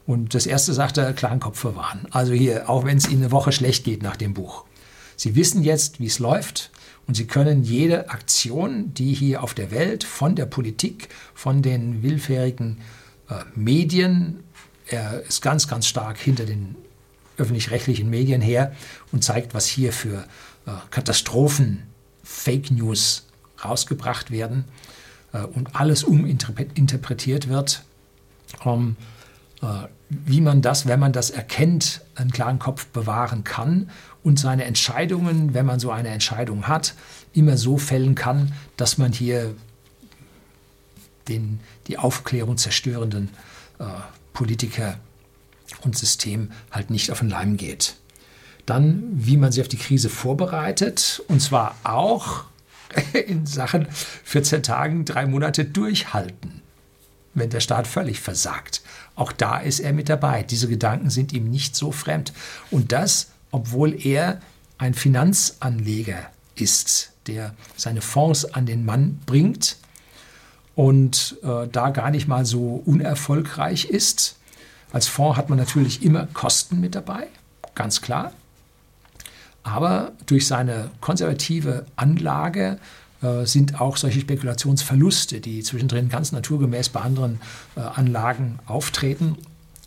[0.06, 2.08] Und das erste sagt er, klaren Kopf verwahren.
[2.12, 4.66] Also hier, auch wenn es Ihnen eine Woche schlecht geht nach dem Buch.
[5.16, 6.72] Sie wissen jetzt, wie es läuft
[7.08, 12.04] und Sie können jede Aktion, die hier auf der Welt von der Politik, von den
[12.04, 12.80] willfährigen
[13.30, 14.44] äh, Medien,
[14.90, 16.76] er ist ganz, ganz stark hinter den
[17.38, 18.76] öffentlich-rechtlichen Medien her
[19.12, 20.26] und zeigt, was hier für
[20.66, 21.84] äh, Katastrophen,
[22.24, 23.28] Fake News
[23.64, 24.66] rausgebracht werden
[25.34, 27.84] äh, und alles uminterpretiert wird.
[28.66, 29.66] Äh,
[30.10, 33.90] wie man das, wenn man das erkennt, einen klaren Kopf bewahren kann
[34.24, 36.96] und seine Entscheidungen, wenn man so eine Entscheidung hat,
[37.34, 39.54] immer so fällen kann, dass man hier
[41.28, 43.30] den, die Aufklärung zerstörenden
[44.38, 45.00] Politiker
[45.82, 47.96] und System halt nicht auf den Leim geht.
[48.68, 52.44] Dann, wie man sich auf die Krise vorbereitet, und zwar auch
[53.28, 53.88] in Sachen
[54.26, 56.62] 14 Tagen, drei Monate durchhalten,
[57.34, 58.84] wenn der Staat völlig versagt.
[59.16, 60.44] Auch da ist er mit dabei.
[60.44, 62.32] Diese Gedanken sind ihm nicht so fremd.
[62.70, 64.40] Und das, obwohl er
[64.78, 69.78] ein Finanzanleger ist, der seine Fonds an den Mann bringt
[70.78, 74.38] und äh, da gar nicht mal so unerfolgreich ist.
[74.94, 77.26] Als Fonds hat man natürlich immer Kosten mit dabei,
[77.74, 78.32] ganz klar.
[79.64, 82.78] Aber durch seine konservative Anlage
[83.24, 87.42] äh, sind auch solche Spekulationsverluste, die zwischendrin ganz naturgemäß bei anderen
[87.76, 89.36] äh, Anlagen auftreten,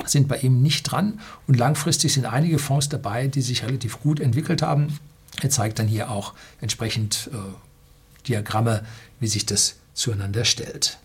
[0.07, 1.21] sind bei ihm nicht dran.
[1.47, 4.99] Und langfristig sind einige Fonds dabei, die sich relativ gut entwickelt haben.
[5.41, 8.85] Er zeigt dann hier auch entsprechend äh, Diagramme,
[9.21, 10.99] wie sich das zueinander stellt.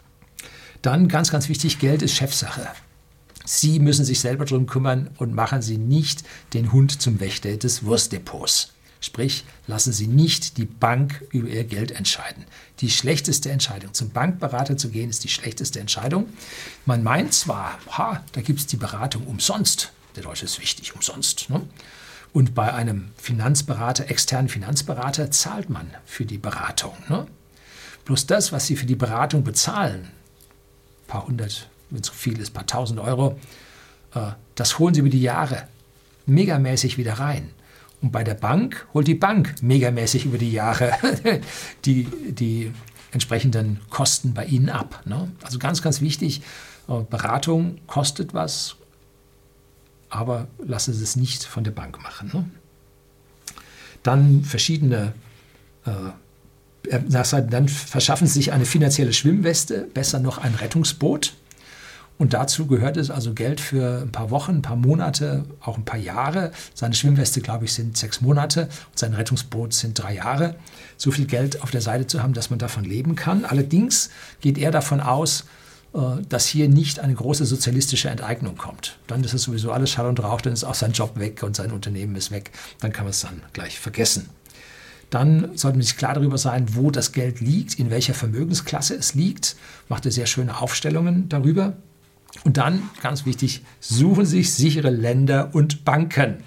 [0.81, 2.67] Dann ganz, ganz wichtig, Geld ist Chefsache.
[3.45, 6.23] Sie müssen sich selber darum kümmern und machen Sie nicht
[6.53, 8.71] den Hund zum Wächter des Wurstdepots.
[9.01, 12.45] Sprich, lassen Sie nicht die Bank über Ihr Geld entscheiden.
[12.79, 16.27] Die schlechteste Entscheidung, zum Bankberater zu gehen, ist die schlechteste Entscheidung.
[16.85, 19.91] Man meint zwar, ha, da gibt es die Beratung umsonst.
[20.15, 21.51] Der Deutsche ist wichtig, umsonst.
[21.51, 21.61] Ne?
[22.33, 26.93] Und bei einem Finanzberater, externen Finanzberater, zahlt man für die Beratung.
[27.07, 27.27] Ne?
[28.05, 32.51] Bloß das, was Sie für die Beratung bezahlen, ein paar hundert wenn es viel ist,
[32.51, 33.39] ein paar tausend Euro,
[34.13, 35.67] äh, das holen sie über die Jahre
[36.25, 37.51] megamäßig wieder rein.
[38.01, 40.91] Und bei der Bank holt die Bank megamäßig über die Jahre
[41.85, 42.71] die, die
[43.11, 45.01] entsprechenden Kosten bei Ihnen ab.
[45.05, 45.31] Ne?
[45.41, 46.41] Also ganz, ganz wichtig,
[46.87, 48.75] äh, Beratung kostet was,
[50.09, 52.29] aber lassen Sie es nicht von der Bank machen.
[52.33, 52.45] Ne?
[54.03, 55.13] Dann verschiedene,
[55.85, 55.91] äh,
[56.87, 61.33] dann verschaffen Sie sich eine finanzielle Schwimmweste, besser noch ein Rettungsboot.
[62.17, 65.83] Und dazu gehört es also Geld für ein paar Wochen, ein paar Monate, auch ein
[65.83, 66.51] paar Jahre.
[66.73, 70.55] Seine Schwimmweste, glaube ich, sind sechs Monate und sein Rettungsboot sind drei Jahre.
[70.95, 73.43] So viel Geld auf der Seite zu haben, dass man davon leben kann.
[73.43, 75.43] Allerdings geht er davon aus,
[75.93, 78.97] äh, dass hier nicht eine große sozialistische Enteignung kommt.
[79.07, 81.57] Dann ist es sowieso alles Schall und Rauch, dann ist auch sein Job weg und
[81.57, 82.51] sein Unternehmen ist weg.
[82.79, 84.29] Dann kann man es dann gleich vergessen.
[85.15, 89.13] Dann sollte man sich klar darüber sein, wo das Geld liegt, in welcher Vermögensklasse es
[89.13, 89.55] liegt.
[89.87, 91.77] Macht er sehr schöne Aufstellungen darüber.
[92.43, 96.43] Und dann, ganz wichtig, suchen sich sichere Länder und Banken.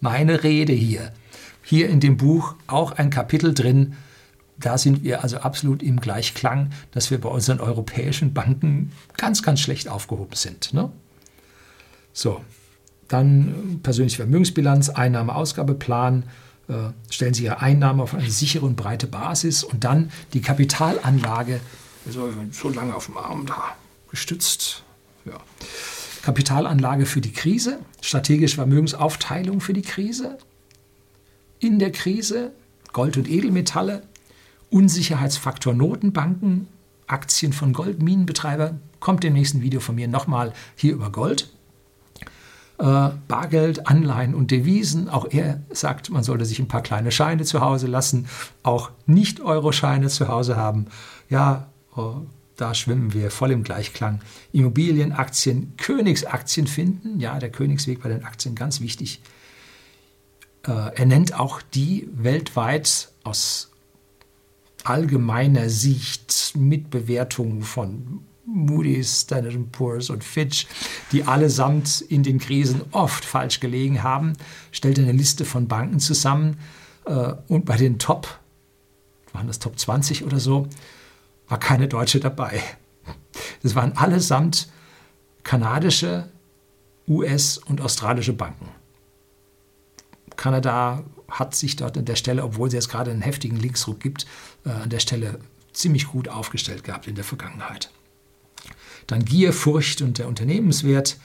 [0.00, 1.12] Meine Rede hier.
[1.62, 3.94] Hier in dem Buch auch ein Kapitel drin.
[4.58, 9.60] Da sind wir also absolut im Gleichklang, dass wir bei unseren europäischen Banken ganz, ganz
[9.60, 10.74] schlecht aufgehoben sind.
[10.74, 10.90] Ne?
[12.12, 12.40] So,
[13.06, 16.24] dann persönliche Vermögensbilanz, Einnahme-Ausgabeplan.
[17.10, 21.60] Stellen Sie Ihre Einnahmen auf eine sichere und breite Basis und dann die Kapitalanlage.
[22.06, 23.76] Also so lange auf dem Arm da
[24.10, 24.82] gestützt.
[25.24, 25.38] Ja.
[26.22, 30.38] Kapitalanlage für die Krise, strategische Vermögensaufteilung für die Krise,
[31.58, 32.52] in der Krise
[32.92, 34.02] Gold- und Edelmetalle,
[34.70, 36.68] Unsicherheitsfaktor Notenbanken,
[37.06, 41.50] Aktien von Goldminenbetreibern, kommt im nächsten Video von mir nochmal hier über Gold.
[42.82, 45.08] Äh, Bargeld, Anleihen und Devisen.
[45.08, 48.26] Auch er sagt, man sollte sich ein paar kleine Scheine zu Hause lassen,
[48.64, 50.86] auch Nicht-Euro-Scheine zu Hause haben.
[51.28, 52.00] Ja, äh,
[52.56, 54.20] da schwimmen wir voll im Gleichklang.
[54.50, 57.20] Immobilien, Aktien, Königsaktien finden.
[57.20, 59.20] Ja, der Königsweg bei den Aktien ganz wichtig.
[60.66, 63.70] Äh, er nennt auch die weltweit aus
[64.82, 70.66] allgemeiner Sicht mit Bewertungen von Moody's, Standard Poor's und Fitch,
[71.12, 74.34] die allesamt in den Krisen oft falsch gelegen haben,
[74.72, 76.58] stellt eine Liste von Banken zusammen
[77.06, 78.38] äh, und bei den Top,
[79.32, 80.68] waren das Top 20 oder so,
[81.48, 82.62] war keine Deutsche dabei.
[83.62, 84.68] Das waren allesamt
[85.44, 86.28] kanadische,
[87.08, 88.68] US- und australische Banken.
[90.36, 94.26] Kanada hat sich dort an der Stelle, obwohl es jetzt gerade einen heftigen Linksruck gibt,
[94.64, 95.38] äh, an der Stelle
[95.72, 97.90] ziemlich gut aufgestellt gehabt in der Vergangenheit.
[99.12, 101.18] Dann Gier, Furcht und der Unternehmenswert.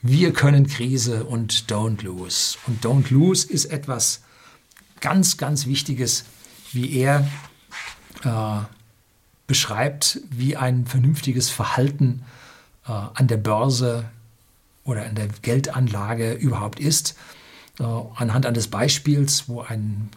[0.00, 2.56] wir können Krise und don't lose.
[2.68, 4.22] Und don't lose ist etwas
[5.00, 6.24] ganz, ganz Wichtiges,
[6.72, 7.26] wie er
[8.22, 8.64] äh,
[9.48, 12.22] beschreibt, wie ein vernünftiges Verhalten
[12.86, 14.04] äh, an der Börse
[14.84, 17.16] oder an der Geldanlage überhaupt ist.
[17.80, 20.10] Äh, anhand eines Beispiels, wo ein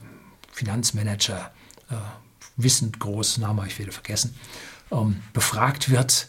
[0.52, 1.52] Finanzmanager,
[1.90, 1.96] äh,
[2.56, 4.36] wissend groß, Name ich wieder vergessen,
[4.92, 6.28] ähm, befragt wird,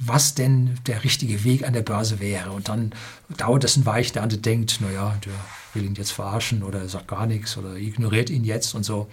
[0.00, 2.52] was denn der richtige Weg an der Börse wäre.
[2.52, 2.92] Und dann
[3.36, 5.32] dauert es ein Weich, der andere denkt, naja, der
[5.74, 9.08] will ihn jetzt verarschen oder sagt gar nichts oder ignoriert ihn jetzt und so.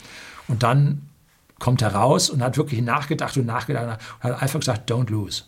[0.48, 1.02] Und dann
[1.60, 5.44] kommt er raus und hat wirklich nachgedacht und nachgedacht und hat einfach gesagt, don't lose.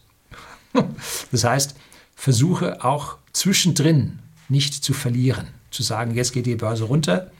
[1.31, 1.75] Das heißt,
[2.15, 4.19] versuche auch zwischendrin
[4.49, 5.47] nicht zu verlieren.
[5.71, 7.31] Zu sagen, jetzt geht die Börse runter,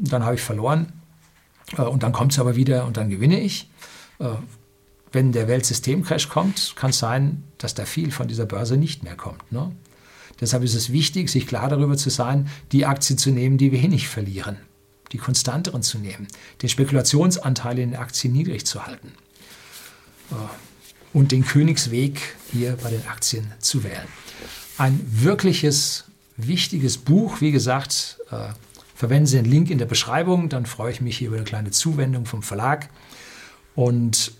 [0.00, 0.92] dann habe ich verloren
[1.76, 3.68] äh, und dann kommt es aber wieder und dann gewinne ich.
[5.16, 9.16] Wenn der Weltsystemcrash kommt, kann es sein, dass da viel von dieser Börse nicht mehr
[9.16, 9.50] kommt.
[9.50, 9.72] Ne?
[10.42, 14.08] Deshalb ist es wichtig, sich klar darüber zu sein, die Aktien zu nehmen, die wenig
[14.08, 14.58] verlieren,
[15.12, 16.28] die konstanteren zu nehmen,
[16.60, 19.12] den Spekulationsanteil in den Aktien niedrig zu halten
[20.32, 20.34] äh,
[21.14, 22.20] und den Königsweg
[22.52, 24.08] hier bei den Aktien zu wählen.
[24.76, 26.04] Ein wirkliches,
[26.36, 28.48] wichtiges Buch, wie gesagt, äh,
[28.94, 31.70] verwenden Sie den Link in der Beschreibung, dann freue ich mich hier über eine kleine
[31.70, 32.90] Zuwendung vom Verlag
[33.74, 34.32] und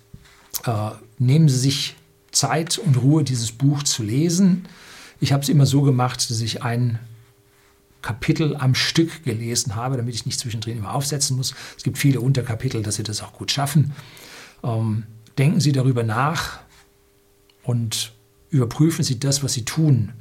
[1.18, 1.96] nehmen Sie sich
[2.32, 4.66] Zeit und Ruhe, dieses Buch zu lesen.
[5.20, 6.98] Ich habe es immer so gemacht, dass ich ein
[8.02, 11.54] Kapitel am Stück gelesen habe, damit ich nicht zwischendrin immer aufsetzen muss.
[11.76, 13.92] Es gibt viele Unterkapitel, dass Sie das auch gut schaffen.
[14.62, 15.04] Ähm,
[15.38, 16.61] denken Sie darüber nach
[17.62, 18.12] und
[18.50, 20.12] überprüfen Sie das, was Sie tun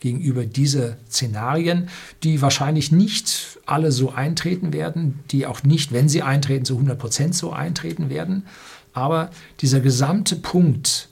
[0.00, 1.88] gegenüber diese Szenarien,
[2.22, 6.98] die wahrscheinlich nicht alle so eintreten werden, die auch nicht, wenn sie eintreten, zu 100
[6.98, 8.44] Prozent so eintreten werden.
[8.92, 9.30] Aber
[9.60, 11.08] dieser gesamte Punkt,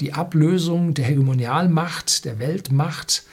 [0.00, 3.24] die Ablösung der Hegemonialmacht, der Weltmacht,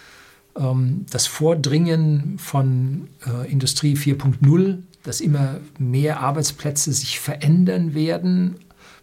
[0.58, 8.56] ähm, das Vordringen von äh, Industrie 4.0, dass immer mehr Arbeitsplätze sich verändern werden,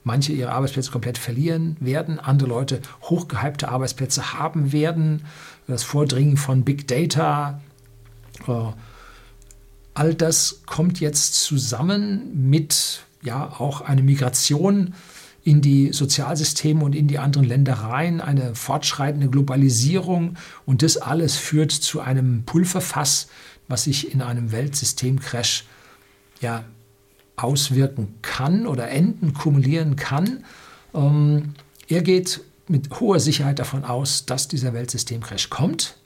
[0.04, 5.22] manche ihre Arbeitsplätze komplett verlieren werden, andere Leute hochgehypte Arbeitsplätze haben werden,
[5.66, 7.60] das Vordringen von Big Data,
[8.46, 8.52] äh,
[9.94, 14.94] all das kommt jetzt zusammen mit ja auch eine Migration
[15.44, 21.36] in die Sozialsysteme und in die anderen Länder rein, eine fortschreitende Globalisierung und das alles
[21.36, 23.28] führt zu einem Pulverfass,
[23.68, 25.64] was sich in einem Weltsystemcrash
[26.40, 26.64] ja
[27.36, 30.44] auswirken kann oder enden, kumulieren kann.
[30.94, 31.54] Ähm,
[31.88, 35.96] er geht mit hoher Sicherheit davon aus, dass dieser Weltsystemcrash kommt.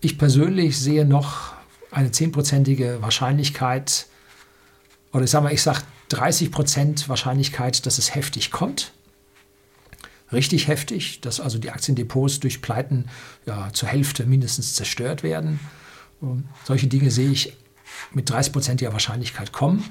[0.00, 1.54] Ich persönlich sehe noch
[1.90, 4.06] eine zehnprozentige Wahrscheinlichkeit,
[5.12, 8.92] oder ich sage mal, ich sage 30 Prozent Wahrscheinlichkeit, dass es heftig kommt.
[10.32, 13.06] Richtig heftig, dass also die Aktiendepots durch Pleiten
[13.46, 15.60] ja, zur Hälfte mindestens zerstört werden.
[16.20, 17.56] Und solche Dinge sehe ich
[18.12, 19.84] mit 30 prozentiger Wahrscheinlichkeit kommen.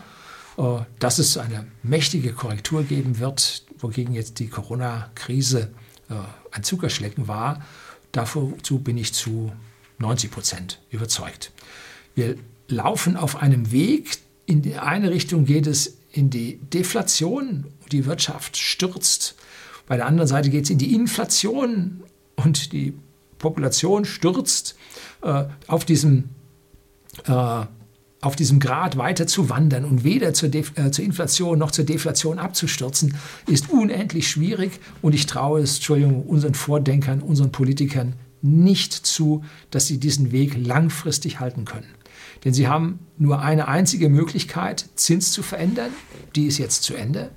[0.57, 5.71] Äh, dass es eine mächtige Korrektur geben wird, wogegen jetzt die Corona-Krise
[6.09, 6.13] äh,
[6.51, 7.63] ein Zuckerschlecken war,
[8.11, 9.51] dazu bin ich zu
[9.99, 11.51] 90 Prozent überzeugt.
[12.15, 12.35] Wir
[12.67, 18.57] laufen auf einem Weg, in die eine Richtung geht es in die Deflation, die Wirtschaft
[18.57, 19.35] stürzt.
[19.85, 22.03] Bei der anderen Seite geht es in die Inflation
[22.35, 22.93] und die
[23.37, 24.75] Population stürzt
[25.21, 26.29] äh, auf diesem
[27.25, 27.65] äh,
[28.19, 31.85] auf diesem Grad weiter zu wandern und weder zur, Def äh, zur Inflation noch zur
[31.85, 33.13] Deflation abzustürzen,
[33.45, 39.85] ist unendlich schwierig und ich traue es, Entschuldigung, unseren Vordenkern, unseren Politikern nicht zu, dass
[39.85, 41.87] sie diesen Weg langfristig halten können.
[42.43, 45.91] Denn sie haben nur eine einzige Möglichkeit, Zins zu verändern,
[46.35, 47.31] die ist jetzt zu Ende.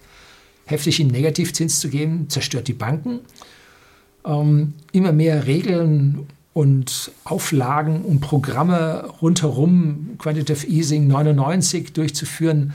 [0.65, 3.21] Heftig in Negativzins zu geben, zerstört die Banken.
[4.25, 12.73] Ähm, immer mehr Regeln und Auflagen und Programme rundherum, Quantitative Easing 99 durchzuführen,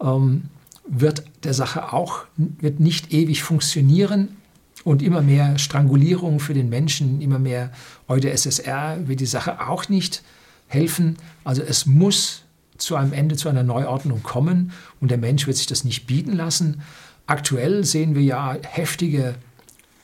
[0.00, 0.44] ähm,
[0.86, 4.36] wird der Sache auch wird nicht ewig funktionieren
[4.84, 7.70] und immer mehr Strangulierung für den Menschen, immer mehr
[8.08, 10.22] heute SSR wird die Sache auch nicht
[10.70, 11.16] helfen.
[11.44, 12.42] Also es muss
[12.78, 16.32] zu einem Ende, zu einer Neuordnung kommen und der Mensch wird sich das nicht bieten
[16.32, 16.82] lassen.
[17.26, 19.34] Aktuell sehen wir ja heftige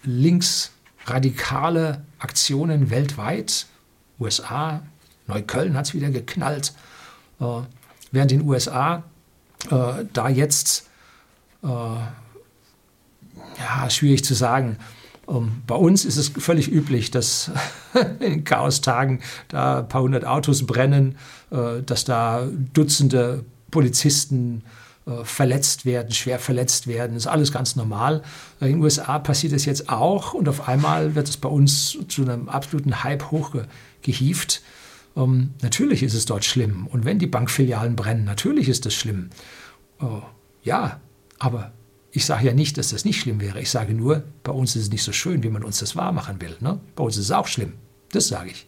[0.02, 3.66] linksradikale Aktionen weltweit.
[4.18, 4.82] USA,
[5.26, 6.74] Neukölln hat es wieder geknallt.
[7.40, 7.62] Äh,
[8.12, 9.04] während in den USA
[9.70, 10.88] äh, da jetzt,
[11.62, 12.12] äh, ja,
[13.88, 14.76] schwierig zu sagen,
[15.66, 17.50] bei uns ist es völlig üblich, dass
[18.20, 21.16] in Chaostagen da ein paar hundert Autos brennen,
[21.50, 24.62] äh, dass da Dutzende Polizisten
[25.06, 27.14] äh, verletzt werden, schwer verletzt werden.
[27.14, 28.22] Das ist alles ganz normal.
[28.60, 32.22] In den USA passiert es jetzt auch und auf einmal wird es bei uns zu
[32.22, 34.62] einem absoluten Hype hochgehieft.
[35.16, 36.86] Ähm, natürlich ist es dort schlimm.
[36.86, 39.30] Und wenn die Bankfilialen brennen, natürlich ist das schlimm.
[40.00, 40.04] Äh,
[40.62, 41.00] ja,
[41.38, 41.72] aber
[42.16, 43.60] ich sage ja nicht, dass das nicht schlimm wäre.
[43.60, 46.40] Ich sage nur, bei uns ist es nicht so schön, wie man uns das wahrmachen
[46.40, 46.56] will.
[46.60, 46.80] Ne?
[46.94, 47.74] Bei uns ist es auch schlimm.
[48.10, 48.66] Das sage ich.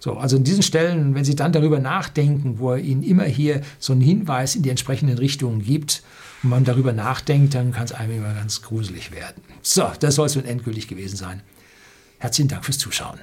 [0.00, 3.62] So, also in diesen Stellen, wenn Sie dann darüber nachdenken, wo er Ihnen immer hier
[3.78, 6.02] so einen Hinweis in die entsprechenden Richtungen gibt
[6.42, 9.42] und man darüber nachdenkt, dann kann es einem immer ganz gruselig werden.
[9.62, 11.40] So, das soll es nun endgültig gewesen sein.
[12.18, 13.18] Herzlichen Dank fürs Zuschauen.